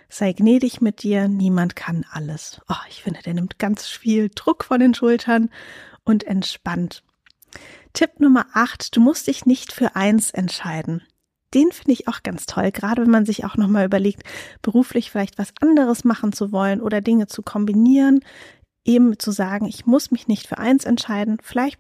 Sei 0.10 0.32
gnädig 0.34 0.80
mit 0.80 1.02
dir, 1.02 1.28
niemand 1.28 1.76
kann 1.76 2.06
alles. 2.12 2.62
Oh, 2.70 2.76
ich 2.88 3.02
finde, 3.02 3.22
der 3.22 3.34
nimmt 3.34 3.58
ganz 3.58 3.88
viel 3.88 4.30
Druck 4.30 4.64
von 4.64 4.80
den 4.80 4.94
Schultern 4.94 5.50
und 6.04 6.24
entspannt. 6.24 7.04
Tipp 7.94 8.20
Nummer 8.20 8.46
acht, 8.54 8.96
du 8.96 9.02
musst 9.02 9.26
dich 9.26 9.48
nicht 9.48 9.74
für 9.74 9.96
eins 9.96 10.30
entscheiden. 10.30 11.02
Den 11.56 11.72
finde 11.72 11.94
ich 11.94 12.08
auch 12.08 12.22
ganz 12.24 12.46
toll, 12.46 12.72
gerade 12.72 13.04
wenn 13.04 13.12
man 13.12 13.26
sich 13.26 13.46
auch 13.46 13.58
nochmal 13.58 13.86
überlegt, 13.86 14.24
beruflich 14.62 15.12
vielleicht 15.12 15.38
was 15.38 15.54
anderes 15.62 16.04
machen 16.04 16.34
zu 16.34 16.52
wollen 16.52 16.82
oder 16.82 17.02
Dinge 17.02 17.28
zu 17.28 17.42
kombinieren 17.42 18.22
eben 18.86 19.18
zu 19.20 19.32
sagen, 19.32 19.66
ich 19.66 19.86
muss 19.86 20.12
mich 20.12 20.28
nicht 20.28 20.48
für 20.48 20.58
eins 20.58 20.86
entscheiden, 20.86 21.38
vielleicht 21.42 21.80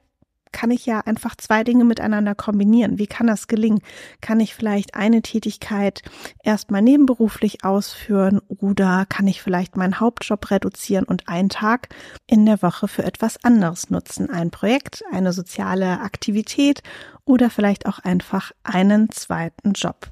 kann 0.53 0.71
ich 0.71 0.85
ja 0.85 1.01
einfach 1.01 1.35
zwei 1.35 1.65
Dinge 1.65 1.83
miteinander 1.83 2.35
kombinieren. 2.35 2.97
Wie 2.97 3.07
kann 3.07 3.27
das 3.27 3.47
gelingen? 3.47 3.81
Kann 4.21 4.39
ich 4.39 4.55
vielleicht 4.55 4.95
eine 4.95 5.21
Tätigkeit 5.21 6.03
erstmal 6.43 6.81
nebenberuflich 6.81 7.65
ausführen 7.65 8.39
oder 8.47 9.05
kann 9.09 9.27
ich 9.27 9.41
vielleicht 9.41 9.75
meinen 9.75 9.99
Hauptjob 9.99 10.49
reduzieren 10.51 11.03
und 11.03 11.27
einen 11.27 11.49
Tag 11.49 11.89
in 12.27 12.45
der 12.45 12.61
Woche 12.61 12.87
für 12.87 13.03
etwas 13.03 13.43
anderes 13.43 13.89
nutzen? 13.89 14.29
Ein 14.29 14.51
Projekt, 14.51 15.03
eine 15.11 15.33
soziale 15.33 15.99
Aktivität 15.99 16.83
oder 17.25 17.49
vielleicht 17.49 17.85
auch 17.85 17.99
einfach 17.99 18.51
einen 18.63 19.09
zweiten 19.09 19.73
Job. 19.73 20.07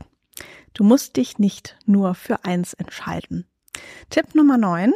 Du 0.74 0.84
musst 0.84 1.18
dich 1.18 1.38
nicht 1.38 1.78
nur 1.86 2.16
für 2.16 2.44
eins 2.44 2.74
entscheiden. 2.74 3.46
Tipp 4.10 4.34
Nummer 4.34 4.58
neun 4.58 4.94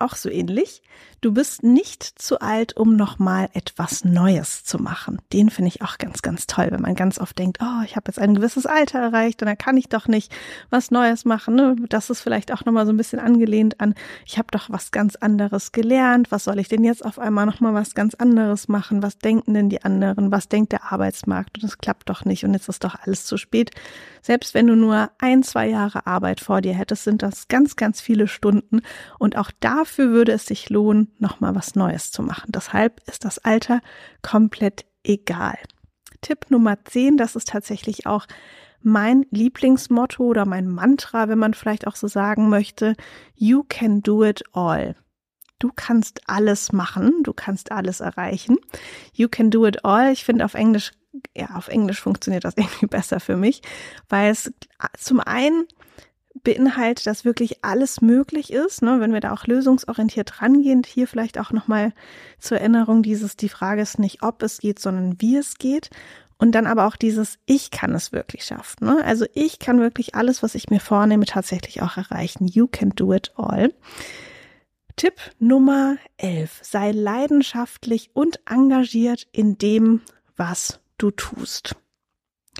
auch 0.00 0.16
so 0.16 0.28
ähnlich. 0.28 0.82
Du 1.20 1.32
bist 1.32 1.64
nicht 1.64 2.04
zu 2.04 2.40
alt, 2.40 2.76
um 2.76 2.94
nochmal 2.94 3.48
etwas 3.52 4.04
Neues 4.04 4.62
zu 4.62 4.78
machen. 4.78 5.18
Den 5.32 5.50
finde 5.50 5.70
ich 5.70 5.82
auch 5.82 5.98
ganz, 5.98 6.22
ganz 6.22 6.46
toll, 6.46 6.68
wenn 6.70 6.80
man 6.80 6.94
ganz 6.94 7.18
oft 7.18 7.36
denkt, 7.36 7.58
oh, 7.60 7.82
ich 7.84 7.96
habe 7.96 8.04
jetzt 8.06 8.20
ein 8.20 8.36
gewisses 8.36 8.66
Alter 8.66 9.00
erreicht 9.00 9.42
und 9.42 9.46
da 9.46 9.56
kann 9.56 9.76
ich 9.76 9.88
doch 9.88 10.06
nicht 10.06 10.32
was 10.70 10.92
Neues 10.92 11.24
machen. 11.24 11.56
Ne? 11.56 11.74
Das 11.88 12.08
ist 12.08 12.20
vielleicht 12.20 12.52
auch 12.52 12.64
nochmal 12.64 12.86
so 12.86 12.92
ein 12.92 12.96
bisschen 12.96 13.18
angelehnt 13.18 13.80
an, 13.80 13.94
ich 14.26 14.38
habe 14.38 14.46
doch 14.52 14.70
was 14.70 14.92
ganz 14.92 15.16
anderes 15.16 15.72
gelernt. 15.72 16.30
Was 16.30 16.44
soll 16.44 16.60
ich 16.60 16.68
denn 16.68 16.84
jetzt 16.84 17.04
auf 17.04 17.18
einmal 17.18 17.46
nochmal 17.46 17.74
was 17.74 17.96
ganz 17.96 18.14
anderes 18.14 18.68
machen? 18.68 19.02
Was 19.02 19.18
denken 19.18 19.54
denn 19.54 19.70
die 19.70 19.82
anderen? 19.82 20.30
Was 20.30 20.48
denkt 20.48 20.70
der 20.70 20.92
Arbeitsmarkt? 20.92 21.58
Und 21.58 21.64
es 21.64 21.78
klappt 21.78 22.08
doch 22.10 22.24
nicht 22.26 22.44
und 22.44 22.52
jetzt 22.54 22.68
ist 22.68 22.84
doch 22.84 22.94
alles 22.94 23.24
zu 23.24 23.38
spät. 23.38 23.72
Selbst 24.22 24.54
wenn 24.54 24.68
du 24.68 24.76
nur 24.76 25.10
ein, 25.18 25.42
zwei 25.42 25.68
Jahre 25.68 26.06
Arbeit 26.06 26.38
vor 26.38 26.60
dir 26.60 26.74
hättest, 26.74 27.02
sind 27.02 27.22
das 27.24 27.48
ganz, 27.48 27.74
ganz 27.74 28.00
viele 28.00 28.28
Stunden 28.28 28.82
und 29.18 29.36
auch 29.36 29.50
dafür 29.58 30.10
würde 30.10 30.30
es 30.32 30.46
sich 30.46 30.70
lohnen, 30.70 31.07
nochmal 31.18 31.54
was 31.54 31.74
Neues 31.74 32.10
zu 32.10 32.22
machen. 32.22 32.52
Deshalb 32.52 33.00
ist 33.08 33.24
das 33.24 33.38
Alter 33.38 33.80
komplett 34.22 34.84
egal. 35.04 35.58
Tipp 36.20 36.50
Nummer 36.50 36.84
10, 36.84 37.16
das 37.16 37.36
ist 37.36 37.48
tatsächlich 37.48 38.06
auch 38.06 38.26
mein 38.80 39.26
Lieblingsmotto 39.30 40.24
oder 40.24 40.46
mein 40.46 40.68
Mantra, 40.68 41.28
wenn 41.28 41.38
man 41.38 41.54
vielleicht 41.54 41.86
auch 41.86 41.96
so 41.96 42.06
sagen 42.06 42.48
möchte. 42.48 42.94
You 43.34 43.64
can 43.68 44.02
do 44.02 44.24
it 44.24 44.42
all. 44.52 44.94
Du 45.58 45.72
kannst 45.74 46.20
alles 46.28 46.72
machen, 46.72 47.22
du 47.24 47.32
kannst 47.32 47.72
alles 47.72 48.00
erreichen. 48.00 48.58
You 49.12 49.28
can 49.28 49.50
do 49.50 49.66
it 49.66 49.84
all. 49.84 50.12
Ich 50.12 50.24
finde 50.24 50.44
auf 50.44 50.54
Englisch, 50.54 50.92
ja, 51.36 51.50
auf 51.56 51.68
Englisch 51.68 52.00
funktioniert 52.00 52.44
das 52.44 52.54
irgendwie 52.56 52.86
besser 52.86 53.18
für 53.18 53.36
mich, 53.36 53.62
weil 54.08 54.30
es 54.30 54.52
zum 54.96 55.20
einen 55.20 55.66
beinhaltet, 56.42 57.06
dass 57.06 57.24
wirklich 57.24 57.64
alles 57.64 58.00
möglich 58.00 58.52
ist, 58.52 58.82
ne, 58.82 59.00
wenn 59.00 59.12
wir 59.12 59.20
da 59.20 59.32
auch 59.32 59.46
lösungsorientiert 59.46 60.42
rangehen. 60.42 60.82
Hier 60.86 61.08
vielleicht 61.08 61.38
auch 61.38 61.52
nochmal 61.52 61.92
zur 62.38 62.58
Erinnerung 62.58 63.02
dieses, 63.02 63.36
die 63.36 63.48
Frage 63.48 63.82
ist 63.82 63.98
nicht, 63.98 64.22
ob 64.22 64.42
es 64.42 64.58
geht, 64.58 64.78
sondern 64.78 65.20
wie 65.20 65.36
es 65.36 65.56
geht. 65.56 65.90
Und 66.38 66.52
dann 66.52 66.66
aber 66.66 66.86
auch 66.86 66.96
dieses, 66.96 67.38
ich 67.46 67.72
kann 67.72 67.94
es 67.94 68.12
wirklich 68.12 68.44
schaffen. 68.44 68.86
Ne? 68.86 69.04
Also 69.04 69.26
ich 69.34 69.58
kann 69.58 69.80
wirklich 69.80 70.14
alles, 70.14 70.42
was 70.42 70.54
ich 70.54 70.70
mir 70.70 70.80
vornehme, 70.80 71.26
tatsächlich 71.26 71.82
auch 71.82 71.96
erreichen. 71.96 72.46
You 72.46 72.68
can 72.68 72.90
do 72.90 73.12
it 73.12 73.32
all. 73.36 73.74
Tipp 74.94 75.14
Nummer 75.38 75.96
11. 76.16 76.60
Sei 76.62 76.92
leidenschaftlich 76.92 78.10
und 78.14 78.40
engagiert 78.48 79.26
in 79.32 79.58
dem, 79.58 80.02
was 80.36 80.80
du 80.96 81.10
tust. 81.10 81.74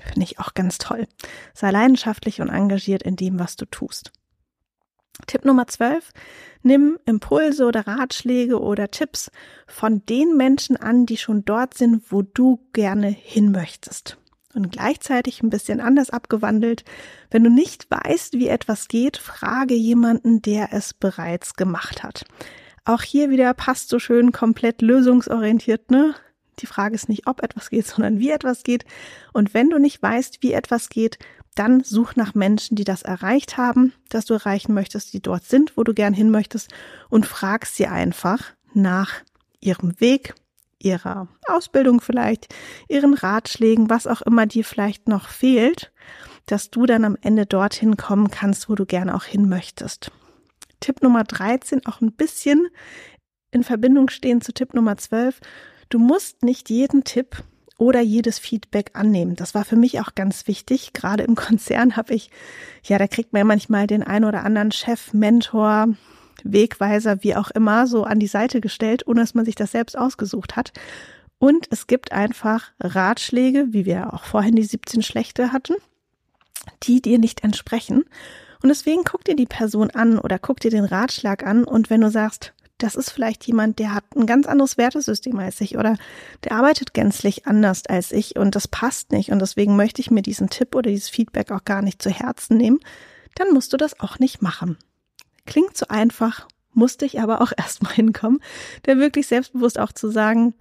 Finde 0.05 0.23
ich 0.23 0.39
auch 0.39 0.53
ganz 0.53 0.77
toll. 0.77 1.07
Sei 1.53 1.71
leidenschaftlich 1.71 2.41
und 2.41 2.49
engagiert 2.49 3.03
in 3.03 3.15
dem, 3.15 3.39
was 3.39 3.55
du 3.55 3.65
tust. 3.65 4.11
Tipp 5.27 5.45
Nummer 5.45 5.67
12. 5.67 6.11
Nimm 6.63 6.97
Impulse 7.05 7.65
oder 7.65 7.87
Ratschläge 7.87 8.59
oder 8.59 8.91
Tipps 8.91 9.31
von 9.67 10.05
den 10.05 10.35
Menschen 10.37 10.77
an, 10.77 11.05
die 11.05 11.17
schon 11.17 11.45
dort 11.45 11.73
sind, 11.73 12.11
wo 12.11 12.21
du 12.21 12.65
gerne 12.73 13.07
hin 13.07 13.51
möchtest. 13.51 14.17
Und 14.55 14.71
gleichzeitig 14.71 15.43
ein 15.43 15.49
bisschen 15.49 15.79
anders 15.79 16.09
abgewandelt. 16.09 16.83
Wenn 17.29 17.43
du 17.43 17.49
nicht 17.49 17.87
weißt, 17.91 18.33
wie 18.33 18.47
etwas 18.47 18.87
geht, 18.87 19.17
frage 19.17 19.75
jemanden, 19.75 20.41
der 20.41 20.73
es 20.73 20.93
bereits 20.93 21.53
gemacht 21.53 22.01
hat. 22.03 22.25
Auch 22.83 23.03
hier 23.03 23.29
wieder 23.29 23.53
passt 23.53 23.89
so 23.89 23.99
schön 23.99 24.31
komplett 24.31 24.81
lösungsorientiert, 24.81 25.91
ne? 25.91 26.15
Die 26.59 26.67
Frage 26.67 26.95
ist 26.95 27.09
nicht, 27.09 27.27
ob 27.27 27.41
etwas 27.43 27.69
geht, 27.69 27.87
sondern 27.87 28.19
wie 28.19 28.29
etwas 28.29 28.63
geht. 28.63 28.85
Und 29.33 29.53
wenn 29.53 29.69
du 29.69 29.79
nicht 29.79 30.01
weißt, 30.01 30.41
wie 30.41 30.53
etwas 30.53 30.89
geht, 30.89 31.17
dann 31.55 31.83
such 31.83 32.15
nach 32.15 32.35
Menschen, 32.35 32.75
die 32.75 32.83
das 32.83 33.01
erreicht 33.01 33.57
haben, 33.57 33.93
das 34.09 34.25
du 34.25 34.33
erreichen 34.33 34.73
möchtest, 34.73 35.13
die 35.13 35.21
dort 35.21 35.43
sind, 35.43 35.75
wo 35.75 35.83
du 35.83 35.93
gern 35.93 36.13
hin 36.13 36.31
möchtest 36.31 36.71
und 37.09 37.25
frag 37.25 37.65
sie 37.65 37.87
einfach 37.87 38.43
nach 38.73 39.13
ihrem 39.59 39.99
Weg, 39.99 40.35
ihrer 40.81 41.27
Ausbildung 41.47 41.99
vielleicht, 41.99 42.47
ihren 42.87 43.13
Ratschlägen, 43.13 43.89
was 43.89 44.07
auch 44.07 44.21
immer 44.21 44.45
dir 44.45 44.63
vielleicht 44.63 45.07
noch 45.07 45.27
fehlt, 45.27 45.91
dass 46.45 46.71
du 46.71 46.85
dann 46.85 47.03
am 47.03 47.17
Ende 47.21 47.45
dorthin 47.45 47.97
kommen 47.97 48.31
kannst, 48.31 48.69
wo 48.69 48.75
du 48.75 48.85
gerne 48.85 49.13
auch 49.13 49.25
hin 49.25 49.49
möchtest. 49.49 50.11
Tipp 50.79 51.01
Nummer 51.01 51.25
13, 51.25 51.85
auch 51.85 51.99
ein 51.99 52.13
bisschen 52.13 52.67
in 53.51 53.63
Verbindung 53.63 54.09
stehen 54.09 54.41
zu 54.41 54.53
Tipp 54.53 54.73
Nummer 54.73 54.97
12. 54.97 55.41
Du 55.89 55.97
musst 55.97 56.43
nicht 56.43 56.69
jeden 56.69 57.03
Tipp 57.03 57.43
oder 57.77 58.01
jedes 58.01 58.37
Feedback 58.37 58.91
annehmen. 58.93 59.35
Das 59.35 59.55
war 59.55 59.65
für 59.65 59.75
mich 59.75 59.99
auch 59.99 60.13
ganz 60.13 60.47
wichtig. 60.47 60.93
Gerade 60.93 61.23
im 61.23 61.35
Konzern 61.35 61.95
habe 61.95 62.13
ich, 62.13 62.29
ja, 62.83 62.97
da 62.97 63.07
kriegt 63.07 63.33
man 63.33 63.39
ja 63.39 63.45
manchmal 63.45 63.87
den 63.87 64.03
einen 64.03 64.25
oder 64.25 64.43
anderen 64.43 64.71
Chef, 64.71 65.13
Mentor, 65.13 65.89
Wegweiser, 66.43 67.23
wie 67.23 67.35
auch 67.35 67.49
immer, 67.51 67.87
so 67.87 68.03
an 68.03 68.19
die 68.19 68.27
Seite 68.27 68.61
gestellt, 68.61 69.07
ohne 69.07 69.21
dass 69.21 69.33
man 69.33 69.45
sich 69.45 69.55
das 69.55 69.71
selbst 69.71 69.97
ausgesucht 69.97 70.55
hat. 70.55 70.73
Und 71.39 71.67
es 71.71 71.87
gibt 71.87 72.11
einfach 72.11 72.71
Ratschläge, 72.79 73.67
wie 73.71 73.85
wir 73.85 74.13
auch 74.13 74.25
vorhin 74.25 74.55
die 74.55 74.63
17 74.63 75.01
schlechte 75.01 75.51
hatten, 75.51 75.73
die 76.83 77.01
dir 77.01 77.17
nicht 77.17 77.43
entsprechen. 77.43 78.03
Und 78.61 78.69
deswegen 78.69 79.03
guck 79.05 79.23
dir 79.23 79.37
die 79.37 79.45
Person 79.45 79.89
an 79.91 80.19
oder 80.19 80.37
guck 80.37 80.59
dir 80.59 80.69
den 80.69 80.83
Ratschlag 80.83 81.45
an 81.45 81.63
und 81.63 81.89
wenn 81.89 82.01
du 82.01 82.11
sagst, 82.11 82.53
das 82.79 82.95
ist 82.95 83.11
vielleicht 83.11 83.45
jemand, 83.45 83.77
der 83.77 83.93
hat 83.93 84.05
ein 84.15 84.25
ganz 84.25 84.47
anderes 84.47 84.77
Wertesystem 84.77 85.37
als 85.37 85.61
ich 85.61 85.77
oder 85.77 85.97
der 86.43 86.53
arbeitet 86.53 86.93
gänzlich 86.93 87.45
anders 87.45 87.85
als 87.85 88.11
ich 88.11 88.37
und 88.37 88.55
das 88.55 88.67
passt 88.67 89.11
nicht 89.11 89.31
und 89.31 89.39
deswegen 89.39 89.75
möchte 89.75 90.01
ich 90.01 90.09
mir 90.09 90.21
diesen 90.21 90.49
Tipp 90.49 90.73
oder 90.75 90.89
dieses 90.89 91.09
Feedback 91.09 91.51
auch 91.51 91.65
gar 91.65 91.81
nicht 91.81 92.01
zu 92.01 92.09
Herzen 92.09 92.57
nehmen, 92.57 92.79
dann 93.35 93.53
musst 93.53 93.73
du 93.73 93.77
das 93.77 93.99
auch 93.99 94.17
nicht 94.17 94.41
machen. 94.41 94.77
Klingt 95.45 95.77
so 95.77 95.87
einfach, 95.89 96.47
musste 96.73 97.05
ich 97.05 97.19
aber 97.19 97.41
auch 97.41 97.51
erstmal 97.57 97.93
hinkommen, 97.93 98.39
der 98.85 98.97
wirklich 98.97 99.27
selbstbewusst 99.27 99.77
auch 99.77 99.91
zu 99.91 100.09
sagen, 100.09 100.55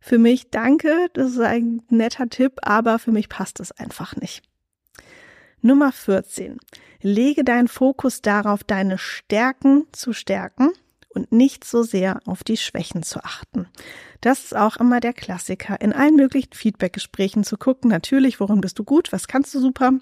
für 0.00 0.18
mich 0.18 0.50
danke, 0.50 1.08
das 1.12 1.32
ist 1.32 1.40
ein 1.40 1.82
netter 1.90 2.28
Tipp, 2.28 2.52
aber 2.62 2.98
für 2.98 3.12
mich 3.12 3.28
passt 3.28 3.60
es 3.60 3.72
einfach 3.72 4.16
nicht. 4.16 4.42
Nummer 5.60 5.92
14. 5.92 6.58
Lege 7.02 7.44
deinen 7.44 7.68
Fokus 7.68 8.22
darauf, 8.22 8.62
deine 8.64 8.96
Stärken 8.96 9.86
zu 9.92 10.12
stärken 10.12 10.70
und 11.18 11.32
nicht 11.32 11.64
so 11.64 11.82
sehr 11.82 12.20
auf 12.26 12.44
die 12.44 12.56
Schwächen 12.56 13.02
zu 13.02 13.24
achten. 13.24 13.66
Das 14.20 14.44
ist 14.44 14.56
auch 14.56 14.76
immer 14.76 15.00
der 15.00 15.12
Klassiker, 15.12 15.80
in 15.80 15.92
allen 15.92 16.16
möglichen 16.16 16.52
Feedbackgesprächen 16.52 17.44
zu 17.44 17.56
gucken, 17.56 17.90
natürlich, 17.90 18.38
worin 18.40 18.60
bist 18.60 18.78
du 18.78 18.84
gut, 18.84 19.12
was 19.12 19.26
kannst 19.26 19.54
du 19.54 19.60
super, 19.60 19.92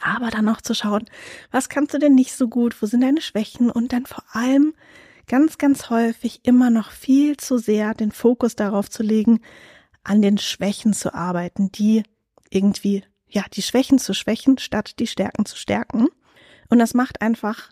aber 0.00 0.30
dann 0.30 0.48
auch 0.48 0.60
zu 0.60 0.74
schauen, 0.74 1.04
was 1.50 1.68
kannst 1.68 1.94
du 1.94 1.98
denn 1.98 2.14
nicht 2.14 2.34
so 2.34 2.48
gut, 2.48 2.80
wo 2.80 2.86
sind 2.86 3.02
deine 3.02 3.20
Schwächen? 3.20 3.70
Und 3.70 3.92
dann 3.92 4.06
vor 4.06 4.24
allem 4.32 4.74
ganz, 5.28 5.58
ganz 5.58 5.90
häufig 5.90 6.40
immer 6.44 6.70
noch 6.70 6.90
viel 6.90 7.36
zu 7.36 7.58
sehr 7.58 7.94
den 7.94 8.10
Fokus 8.10 8.56
darauf 8.56 8.90
zu 8.90 9.02
legen, 9.02 9.40
an 10.02 10.22
den 10.22 10.38
Schwächen 10.38 10.94
zu 10.94 11.14
arbeiten, 11.14 11.70
die 11.70 12.02
irgendwie, 12.50 13.04
ja, 13.28 13.44
die 13.52 13.62
Schwächen 13.62 13.98
zu 13.98 14.14
schwächen, 14.14 14.58
statt 14.58 14.98
die 14.98 15.06
Stärken 15.06 15.46
zu 15.46 15.56
stärken. 15.56 16.08
Und 16.68 16.78
das 16.78 16.94
macht 16.94 17.22
einfach 17.22 17.70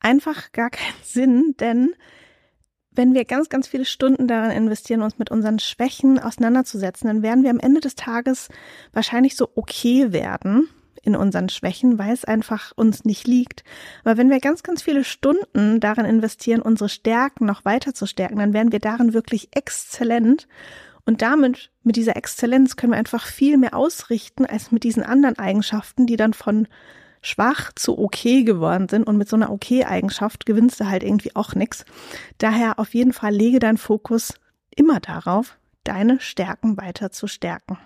einfach 0.00 0.52
gar 0.52 0.70
keinen 0.70 0.94
Sinn, 1.02 1.54
denn 1.60 1.94
wenn 2.90 3.14
wir 3.14 3.24
ganz, 3.24 3.48
ganz 3.48 3.68
viele 3.68 3.84
Stunden 3.84 4.26
daran 4.26 4.50
investieren, 4.50 5.02
uns 5.02 5.18
mit 5.18 5.30
unseren 5.30 5.60
Schwächen 5.60 6.18
auseinanderzusetzen, 6.18 7.06
dann 7.06 7.22
werden 7.22 7.44
wir 7.44 7.50
am 7.50 7.60
Ende 7.60 7.80
des 7.80 7.94
Tages 7.94 8.48
wahrscheinlich 8.92 9.36
so 9.36 9.48
okay 9.54 10.12
werden 10.12 10.68
in 11.02 11.14
unseren 11.14 11.48
Schwächen, 11.48 11.98
weil 11.98 12.12
es 12.12 12.24
einfach 12.24 12.72
uns 12.74 13.04
nicht 13.04 13.26
liegt. 13.26 13.62
Aber 14.02 14.16
wenn 14.16 14.30
wir 14.30 14.40
ganz, 14.40 14.64
ganz 14.64 14.82
viele 14.82 15.04
Stunden 15.04 15.78
daran 15.78 16.06
investieren, 16.06 16.60
unsere 16.60 16.88
Stärken 16.88 17.46
noch 17.46 17.64
weiter 17.64 17.94
zu 17.94 18.06
stärken, 18.06 18.38
dann 18.38 18.52
werden 18.52 18.72
wir 18.72 18.80
darin 18.80 19.14
wirklich 19.14 19.48
exzellent. 19.52 20.48
Und 21.06 21.22
damit, 21.22 21.70
mit 21.84 21.96
dieser 21.96 22.16
Exzellenz 22.16 22.76
können 22.76 22.92
wir 22.92 22.98
einfach 22.98 23.24
viel 23.24 23.58
mehr 23.58 23.74
ausrichten 23.74 24.44
als 24.44 24.72
mit 24.72 24.84
diesen 24.84 25.02
anderen 25.02 25.38
Eigenschaften, 25.38 26.06
die 26.06 26.16
dann 26.16 26.34
von 26.34 26.68
schwach 27.22 27.72
zu 27.74 27.98
okay 27.98 28.44
geworden 28.44 28.88
sind 28.88 29.04
und 29.04 29.16
mit 29.16 29.28
so 29.28 29.36
einer 29.36 29.50
okay-Eigenschaft 29.50 30.46
gewinnst 30.46 30.80
du 30.80 30.86
halt 30.86 31.02
irgendwie 31.02 31.34
auch 31.36 31.54
nichts. 31.54 31.84
Daher 32.38 32.78
auf 32.78 32.94
jeden 32.94 33.12
Fall 33.12 33.34
lege 33.34 33.58
deinen 33.58 33.78
Fokus 33.78 34.34
immer 34.74 35.00
darauf, 35.00 35.58
deine 35.84 36.20
Stärken 36.20 36.76
weiter 36.76 37.10
zu 37.10 37.26
stärken. 37.26 37.78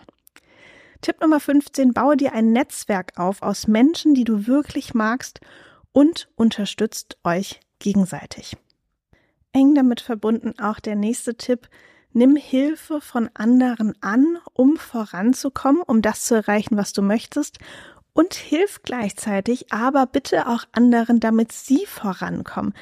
Tipp 1.00 1.20
Nummer 1.20 1.40
15, 1.40 1.92
baue 1.92 2.16
dir 2.16 2.32
ein 2.32 2.52
Netzwerk 2.52 3.18
auf 3.18 3.42
aus 3.42 3.66
Menschen, 3.66 4.14
die 4.14 4.24
du 4.24 4.46
wirklich 4.46 4.94
magst 4.94 5.40
und 5.92 6.28
unterstützt 6.36 7.18
euch 7.24 7.60
gegenseitig. 7.80 8.56
Eng 9.52 9.74
damit 9.74 10.00
verbunden 10.00 10.58
auch 10.58 10.80
der 10.80 10.94
nächste 10.94 11.34
Tipp, 11.34 11.68
nimm 12.12 12.36
Hilfe 12.36 13.00
von 13.00 13.30
anderen 13.34 13.94
an, 14.00 14.38
um 14.52 14.76
voranzukommen, 14.76 15.82
um 15.82 16.02
das 16.02 16.24
zu 16.24 16.36
erreichen, 16.36 16.76
was 16.76 16.92
du 16.92 17.02
möchtest 17.02 17.58
und 18.12 18.34
hilf 18.34 18.82
gleichzeitig 18.82 19.72
aber 19.72 20.06
bitte 20.06 20.48
auch 20.48 20.64
anderen, 20.72 21.20
damit 21.20 21.52
sie 21.52 21.86
vorankommen. 21.86 22.74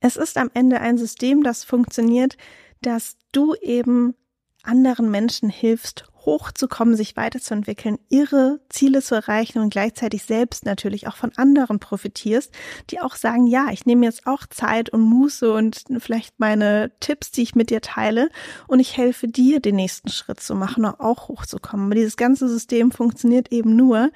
Es 0.00 0.16
ist 0.16 0.38
am 0.38 0.50
Ende 0.54 0.80
ein 0.80 0.96
System, 0.96 1.42
das 1.42 1.64
funktioniert, 1.64 2.36
dass 2.80 3.16
du 3.32 3.54
eben 3.54 4.14
anderen 4.62 5.10
Menschen 5.10 5.48
hilfst, 5.48 6.04
hochzukommen, 6.26 6.96
sich 6.96 7.16
weiterzuentwickeln, 7.16 7.98
ihre 8.10 8.60
Ziele 8.68 9.02
zu 9.02 9.14
erreichen 9.14 9.58
und 9.58 9.70
gleichzeitig 9.70 10.24
selbst 10.24 10.66
natürlich 10.66 11.06
auch 11.06 11.16
von 11.16 11.32
anderen 11.36 11.78
profitierst, 11.78 12.52
die 12.90 13.00
auch 13.00 13.16
sagen, 13.16 13.46
ja, 13.46 13.68
ich 13.70 13.86
nehme 13.86 14.04
jetzt 14.04 14.26
auch 14.26 14.46
Zeit 14.46 14.90
und 14.90 15.00
Muße 15.00 15.50
und 15.50 15.84
vielleicht 15.98 16.38
meine 16.38 16.92
Tipps, 17.00 17.30
die 17.30 17.42
ich 17.42 17.54
mit 17.54 17.70
dir 17.70 17.80
teile 17.80 18.28
und 18.66 18.80
ich 18.80 18.96
helfe 18.96 19.28
dir, 19.28 19.60
den 19.60 19.76
nächsten 19.76 20.10
Schritt 20.10 20.40
zu 20.40 20.54
machen 20.54 20.84
auch 20.84 21.28
hochzukommen. 21.28 21.86
Aber 21.86 21.94
dieses 21.94 22.16
ganze 22.16 22.48
System 22.48 22.92
funktioniert 22.92 23.50
eben 23.50 23.74
nur, 23.76 24.10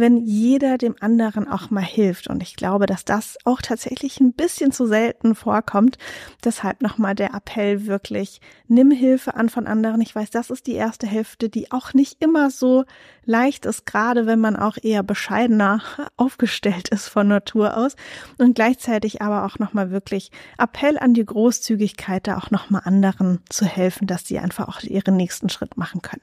wenn 0.00 0.24
jeder 0.24 0.78
dem 0.78 0.96
anderen 1.00 1.46
auch 1.46 1.70
mal 1.70 1.84
hilft. 1.84 2.26
Und 2.28 2.42
ich 2.42 2.56
glaube, 2.56 2.86
dass 2.86 3.04
das 3.04 3.38
auch 3.44 3.62
tatsächlich 3.62 4.18
ein 4.20 4.32
bisschen 4.32 4.72
zu 4.72 4.86
selten 4.86 5.34
vorkommt. 5.34 5.98
Deshalb 6.44 6.82
nochmal 6.82 7.14
der 7.14 7.34
Appell 7.34 7.86
wirklich, 7.86 8.40
nimm 8.66 8.90
Hilfe 8.90 9.34
an 9.34 9.48
von 9.48 9.66
anderen. 9.66 10.00
Ich 10.00 10.14
weiß, 10.14 10.30
das 10.30 10.50
ist 10.50 10.66
die 10.66 10.74
erste 10.74 11.06
Hälfte, 11.06 11.48
die 11.48 11.70
auch 11.70 11.94
nicht 11.94 12.22
immer 12.22 12.50
so 12.50 12.84
leicht 13.24 13.66
ist, 13.66 13.86
gerade 13.86 14.26
wenn 14.26 14.40
man 14.40 14.56
auch 14.56 14.76
eher 14.82 15.02
bescheidener 15.02 15.82
aufgestellt 16.16 16.88
ist 16.88 17.08
von 17.08 17.28
Natur 17.28 17.76
aus. 17.76 17.94
Und 18.38 18.54
gleichzeitig 18.54 19.22
aber 19.22 19.44
auch 19.44 19.58
nochmal 19.58 19.90
wirklich 19.90 20.30
Appell 20.58 20.98
an 20.98 21.14
die 21.14 21.24
Großzügigkeit, 21.24 22.26
da 22.26 22.38
auch 22.38 22.50
nochmal 22.50 22.82
anderen 22.84 23.40
zu 23.48 23.64
helfen, 23.64 24.06
dass 24.06 24.26
sie 24.26 24.38
einfach 24.38 24.68
auch 24.68 24.82
ihren 24.82 25.16
nächsten 25.16 25.48
Schritt 25.48 25.76
machen 25.76 26.02
können. 26.02 26.22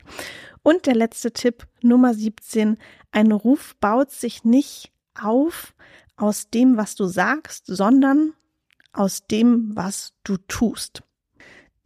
Und 0.68 0.86
der 0.86 0.96
letzte 0.96 1.32
Tipp, 1.32 1.66
Nummer 1.82 2.14
17. 2.14 2.78
Ein 3.12 3.32
Ruf 3.32 3.78
baut 3.80 4.12
sich 4.12 4.44
nicht 4.44 4.92
auf 5.18 5.74
aus 6.18 6.50
dem, 6.50 6.76
was 6.76 6.96
du 6.96 7.06
sagst, 7.06 7.68
sondern 7.68 8.34
aus 8.92 9.26
dem, 9.28 9.74
was 9.78 10.14
du 10.26 10.36
tust. 10.36 11.04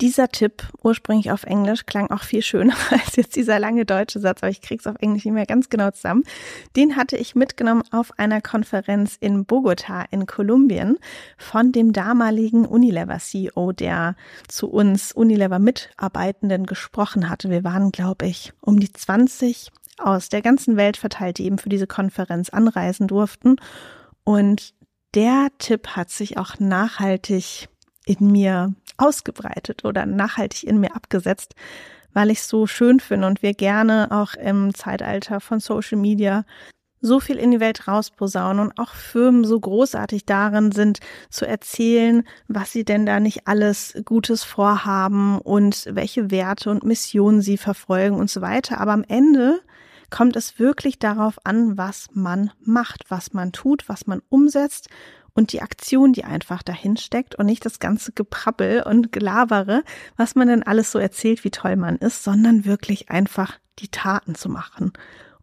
Dieser 0.01 0.29
Tipp, 0.29 0.63
ursprünglich 0.81 1.31
auf 1.31 1.43
Englisch, 1.43 1.85
klang 1.85 2.09
auch 2.09 2.23
viel 2.23 2.41
schöner 2.41 2.73
als 2.89 3.15
jetzt 3.15 3.35
dieser 3.35 3.59
lange 3.59 3.85
deutsche 3.85 4.19
Satz, 4.19 4.41
aber 4.41 4.49
ich 4.49 4.61
krieg's 4.61 4.87
auf 4.87 4.95
Englisch 4.99 5.25
nicht 5.25 5.33
mehr 5.35 5.45
ganz 5.45 5.69
genau 5.69 5.91
zusammen. 5.91 6.23
Den 6.75 6.95
hatte 6.95 7.17
ich 7.17 7.35
mitgenommen 7.35 7.83
auf 7.91 8.17
einer 8.17 8.41
Konferenz 8.41 9.15
in 9.19 9.45
Bogota 9.45 10.03
in 10.09 10.25
Kolumbien 10.25 10.97
von 11.37 11.71
dem 11.71 11.93
damaligen 11.93 12.65
Unilever 12.65 13.19
CEO, 13.19 13.73
der 13.73 14.15
zu 14.47 14.69
uns 14.69 15.11
Unilever 15.11 15.59
Mitarbeitenden 15.59 16.65
gesprochen 16.65 17.29
hatte. 17.29 17.51
Wir 17.51 17.63
waren, 17.63 17.91
glaube 17.91 18.25
ich, 18.25 18.53
um 18.59 18.79
die 18.79 18.91
20 18.91 19.69
aus 19.99 20.29
der 20.29 20.41
ganzen 20.41 20.77
Welt 20.77 20.97
verteilt, 20.97 21.37
die 21.37 21.45
eben 21.45 21.59
für 21.59 21.69
diese 21.69 21.85
Konferenz 21.85 22.49
anreisen 22.49 23.07
durften. 23.07 23.57
Und 24.23 24.73
der 25.13 25.49
Tipp 25.59 25.89
hat 25.89 26.09
sich 26.09 26.39
auch 26.39 26.57
nachhaltig 26.57 27.69
in 28.05 28.31
mir 28.31 28.73
ausgebreitet 29.01 29.83
oder 29.85 30.05
nachhaltig 30.05 30.63
in 30.63 30.79
mir 30.79 30.95
abgesetzt, 30.95 31.55
weil 32.13 32.29
ich 32.29 32.39
es 32.39 32.47
so 32.47 32.67
schön 32.67 32.99
finde 32.99 33.27
und 33.27 33.41
wir 33.41 33.53
gerne 33.53 34.09
auch 34.11 34.33
im 34.35 34.73
Zeitalter 34.73 35.39
von 35.39 35.59
Social 35.59 35.97
Media 35.97 36.45
so 37.01 37.19
viel 37.19 37.37
in 37.37 37.51
die 37.51 37.59
Welt 37.59 37.87
rausposaunen 37.87 38.67
und 38.67 38.77
auch 38.77 38.93
Firmen 38.93 39.43
so 39.43 39.59
großartig 39.59 40.25
darin 40.25 40.71
sind 40.71 40.99
zu 41.29 41.47
erzählen, 41.47 42.23
was 42.47 42.71
sie 42.71 42.85
denn 42.85 43.05
da 43.05 43.19
nicht 43.19 43.47
alles 43.47 43.95
Gutes 44.05 44.43
vorhaben 44.43 45.39
und 45.39 45.87
welche 45.89 46.29
Werte 46.29 46.69
und 46.69 46.83
Missionen 46.83 47.41
sie 47.41 47.57
verfolgen 47.57 48.17
und 48.17 48.29
so 48.29 48.41
weiter. 48.41 48.79
Aber 48.79 48.91
am 48.91 49.03
Ende 49.03 49.61
kommt 50.11 50.35
es 50.35 50.59
wirklich 50.59 50.99
darauf 50.99 51.39
an, 51.43 51.77
was 51.77 52.09
man 52.13 52.51
macht, 52.59 53.05
was 53.09 53.33
man 53.33 53.51
tut, 53.51 53.89
was 53.89 54.05
man 54.05 54.21
umsetzt 54.29 54.89
und 55.33 55.53
die 55.53 55.61
Aktion, 55.61 56.13
die 56.13 56.23
einfach 56.23 56.63
dahin 56.63 56.97
steckt 56.97 57.35
und 57.35 57.45
nicht 57.45 57.65
das 57.65 57.79
ganze 57.79 58.11
Geprabbel 58.11 58.83
und 58.83 59.11
Gelabere, 59.11 59.83
was 60.17 60.35
man 60.35 60.47
denn 60.47 60.63
alles 60.63 60.91
so 60.91 60.99
erzählt, 60.99 61.43
wie 61.43 61.51
toll 61.51 61.75
man 61.75 61.97
ist, 61.97 62.23
sondern 62.23 62.65
wirklich 62.65 63.09
einfach 63.09 63.59
die 63.79 63.89
Taten 63.89 64.35
zu 64.35 64.49
machen 64.49 64.93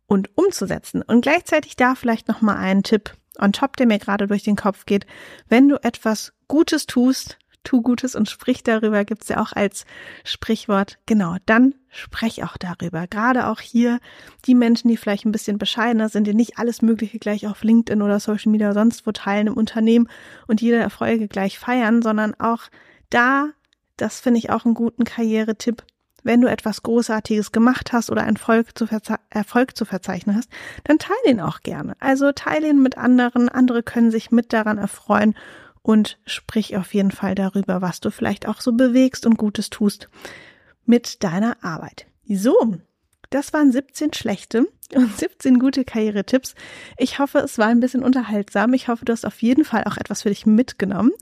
und 0.07 0.31
umzusetzen. 0.37 1.03
Und 1.03 1.23
gleichzeitig 1.23 1.77
da 1.77 1.95
vielleicht 1.95 2.29
noch 2.29 2.41
mal 2.41 2.57
einen 2.57 2.83
Tipp 2.83 3.15
on 3.39 3.53
top, 3.53 3.77
der 3.77 3.87
mir 3.87 3.99
gerade 3.99 4.27
durch 4.27 4.43
den 4.43 4.57
Kopf 4.57 4.87
geht. 4.87 5.07
Wenn 5.49 5.69
du 5.69 5.77
etwas 5.83 6.33
Gutes 6.49 6.87
tust, 6.87 7.39
tu 7.69 7.83
Gutes 7.83 8.15
und 8.15 8.31
sprich 8.31 8.63
darüber, 8.63 9.05
gibt's 9.05 9.29
ja 9.29 9.41
auch 9.43 9.53
als 9.53 9.85
Sprichwort. 10.25 10.99
Genau, 11.05 11.37
dann 11.45 11.75
sprech 11.91 12.43
auch 12.43 12.57
darüber. 12.57 13.07
Gerade 13.07 13.47
auch 13.47 13.61
hier 13.61 14.01
die 14.47 14.55
Menschen, 14.55 14.89
die 14.89 14.97
vielleicht 14.97 15.27
ein 15.27 15.33
bisschen 15.33 15.59
bescheidener 15.59 16.09
sind, 16.09 16.27
die 16.27 16.33
nicht 16.33 16.57
alles 16.57 16.81
Mögliche 16.81 17.19
gleich 17.19 17.47
auf 17.47 17.63
LinkedIn 17.63 18.01
oder 18.01 18.21
Social 18.21 18.51
Media 18.51 18.69
oder 18.69 18.81
sonst 18.81 19.07
wo 19.07 19.13
teilen 19.13 19.49
im 19.49 19.55
Unternehmen 19.55 20.09
und 20.47 20.63
jede 20.63 20.79
Erfolge 20.79 21.29
gleich 21.29 21.59
feiern, 21.59 22.01
sondern 22.01 22.35
auch 22.41 22.63
da, 23.11 23.51
das 23.99 24.19
finde 24.19 24.39
ich 24.39 24.49
auch 24.49 24.65
einen 24.65 24.75
guten 24.75 25.05
Karrieretipp, 25.05 25.85
wenn 26.23 26.41
du 26.41 26.49
etwas 26.49 26.83
Großartiges 26.83 27.53
gemacht 27.53 27.93
hast 27.93 28.11
oder 28.11 28.23
Erfolg 28.23 28.79
zu, 28.79 28.87
Erfolg 29.29 29.77
zu 29.77 29.85
verzeichnen 29.85 30.37
hast, 30.37 30.51
dann 30.85 30.99
teile 30.99 31.19
ihn 31.27 31.41
auch 31.41 31.61
gerne. 31.61 31.97
Also 32.01 32.33
teile 32.33 32.69
ihn 32.69 32.83
mit 32.83 32.97
anderen, 32.97 33.51
andere 33.51 33.83
können 33.83 34.11
sich 34.11 34.31
mit 34.31 34.55
daran 34.55 34.79
erfreuen 34.79 35.35
und 35.83 36.19
sprich 36.27 36.77
auf 36.77 36.95
jeden 36.95 37.11
Fall 37.11 37.35
darüber, 37.35 37.83
was 37.83 38.01
du 38.01 38.11
vielleicht 38.11 38.47
auch 38.47 38.61
so 38.61 38.73
bewegst 38.73 39.27
und 39.27 39.37
Gutes 39.37 39.71
tust 39.71 40.09
mit 40.85 41.23
deiner 41.23 41.57
Arbeit. 41.63 42.07
So, 42.27 42.55
das 43.31 43.53
waren 43.53 43.73
17 43.73 44.15
schlechte 44.15 44.67
und 44.95 45.17
17 45.19 45.59
gute 45.59 45.85
Karrieretipps. 45.85 46.55
Ich 46.97 47.19
hoffe, 47.19 47.39
es 47.39 47.59
war 47.59 47.67
ein 47.67 47.81
bisschen 47.81 48.03
unterhaltsam. 48.03 48.73
Ich 48.73 48.89
hoffe, 48.89 49.05
du 49.05 49.13
hast 49.13 49.27
auf 49.27 49.43
jeden 49.43 49.65
Fall 49.65 49.85
auch 49.85 49.97
etwas 49.97 50.23
für 50.23 50.31
dich 50.31 50.47
mitgenommen. 50.47 51.13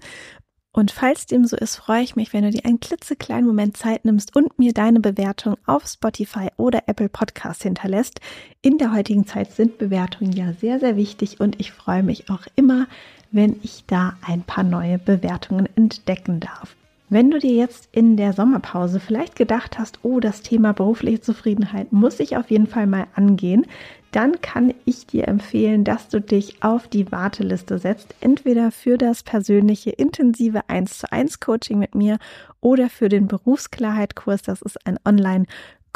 Und 0.76 0.90
falls 0.90 1.24
dem 1.24 1.46
so 1.46 1.56
ist, 1.56 1.76
freue 1.76 2.02
ich 2.02 2.16
mich, 2.16 2.34
wenn 2.34 2.44
du 2.44 2.50
dir 2.50 2.66
einen 2.66 2.80
klitzekleinen 2.80 3.46
Moment 3.46 3.78
Zeit 3.78 4.04
nimmst 4.04 4.36
und 4.36 4.58
mir 4.58 4.74
deine 4.74 5.00
Bewertung 5.00 5.56
auf 5.64 5.86
Spotify 5.86 6.48
oder 6.58 6.82
Apple 6.86 7.08
Podcast 7.08 7.62
hinterlässt. 7.62 8.20
In 8.60 8.76
der 8.76 8.92
heutigen 8.92 9.26
Zeit 9.26 9.52
sind 9.52 9.78
Bewertungen 9.78 10.32
ja 10.32 10.52
sehr, 10.52 10.78
sehr 10.78 10.96
wichtig 10.96 11.40
und 11.40 11.58
ich 11.58 11.72
freue 11.72 12.02
mich 12.02 12.28
auch 12.28 12.42
immer, 12.56 12.88
wenn 13.36 13.60
ich 13.62 13.84
da 13.86 14.14
ein 14.26 14.42
paar 14.42 14.64
neue 14.64 14.98
Bewertungen 14.98 15.68
entdecken 15.76 16.40
darf. 16.40 16.74
Wenn 17.08 17.30
du 17.30 17.38
dir 17.38 17.52
jetzt 17.52 17.88
in 17.92 18.16
der 18.16 18.32
Sommerpause 18.32 18.98
vielleicht 18.98 19.36
gedacht 19.36 19.78
hast, 19.78 20.00
oh, 20.02 20.18
das 20.18 20.42
Thema 20.42 20.72
berufliche 20.72 21.20
Zufriedenheit 21.20 21.92
muss 21.92 22.18
ich 22.18 22.36
auf 22.36 22.50
jeden 22.50 22.66
Fall 22.66 22.88
mal 22.88 23.06
angehen, 23.14 23.66
dann 24.10 24.40
kann 24.40 24.74
ich 24.86 25.06
dir 25.06 25.28
empfehlen, 25.28 25.84
dass 25.84 26.08
du 26.08 26.20
dich 26.20 26.62
auf 26.64 26.88
die 26.88 27.12
Warteliste 27.12 27.78
setzt, 27.78 28.14
entweder 28.20 28.72
für 28.72 28.98
das 28.98 29.22
persönliche 29.22 29.90
intensive 29.90 30.68
1 30.68 30.98
zu 30.98 31.12
1 31.12 31.38
Coaching 31.38 31.78
mit 31.78 31.94
mir 31.94 32.18
oder 32.60 32.88
für 32.88 33.08
den 33.08 33.28
Berufsklarheit-Kurs. 33.28 34.42
Das 34.42 34.62
ist 34.62 34.84
ein 34.86 34.98
Online- 35.04 35.46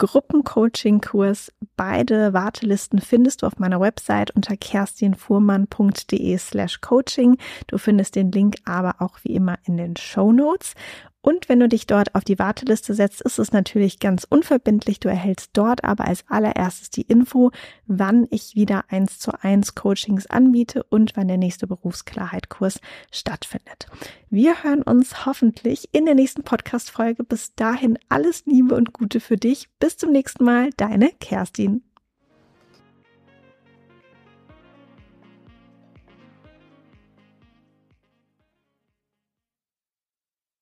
Gruppencoaching-Kurs. 0.00 1.52
Beide 1.76 2.32
Wartelisten 2.32 3.00
findest 3.00 3.42
du 3.42 3.46
auf 3.46 3.58
meiner 3.58 3.80
Website 3.80 4.30
unter 4.34 4.56
kerstinfuhrmann.de 4.56 6.38
slash 6.38 6.80
coaching. 6.80 7.36
Du 7.66 7.76
findest 7.76 8.16
den 8.16 8.32
Link 8.32 8.56
aber 8.64 8.96
auch 9.00 9.18
wie 9.22 9.34
immer 9.34 9.58
in 9.64 9.76
den 9.76 9.96
Show 9.96 10.32
Notes. 10.32 10.74
Und 11.22 11.48
wenn 11.48 11.60
du 11.60 11.68
dich 11.68 11.86
dort 11.86 12.14
auf 12.14 12.24
die 12.24 12.38
Warteliste 12.38 12.94
setzt, 12.94 13.20
ist 13.20 13.38
es 13.38 13.52
natürlich 13.52 13.98
ganz 13.98 14.24
unverbindlich. 14.24 15.00
Du 15.00 15.08
erhältst 15.08 15.50
dort 15.52 15.84
aber 15.84 16.06
als 16.06 16.24
allererstes 16.28 16.88
die 16.88 17.02
Info, 17.02 17.50
wann 17.86 18.26
ich 18.30 18.54
wieder 18.54 18.84
eins 18.88 19.18
zu 19.18 19.32
eins 19.42 19.74
Coachings 19.74 20.26
anbiete 20.26 20.82
und 20.84 21.12
wann 21.16 21.28
der 21.28 21.36
nächste 21.36 21.66
Berufsklarheit-Kurs 21.66 22.80
stattfindet. 23.10 23.86
Wir 24.30 24.62
hören 24.62 24.82
uns 24.82 25.26
hoffentlich 25.26 25.90
in 25.92 26.06
der 26.06 26.14
nächsten 26.14 26.42
Podcast-Folge. 26.42 27.22
Bis 27.24 27.54
dahin 27.54 27.98
alles 28.08 28.46
Liebe 28.46 28.74
und 28.74 28.94
Gute 28.94 29.20
für 29.20 29.36
dich. 29.36 29.68
Bis 29.78 29.98
zum 29.98 30.12
nächsten 30.12 30.44
Mal. 30.44 30.70
Deine 30.76 31.10
Kerstin. 31.20 31.82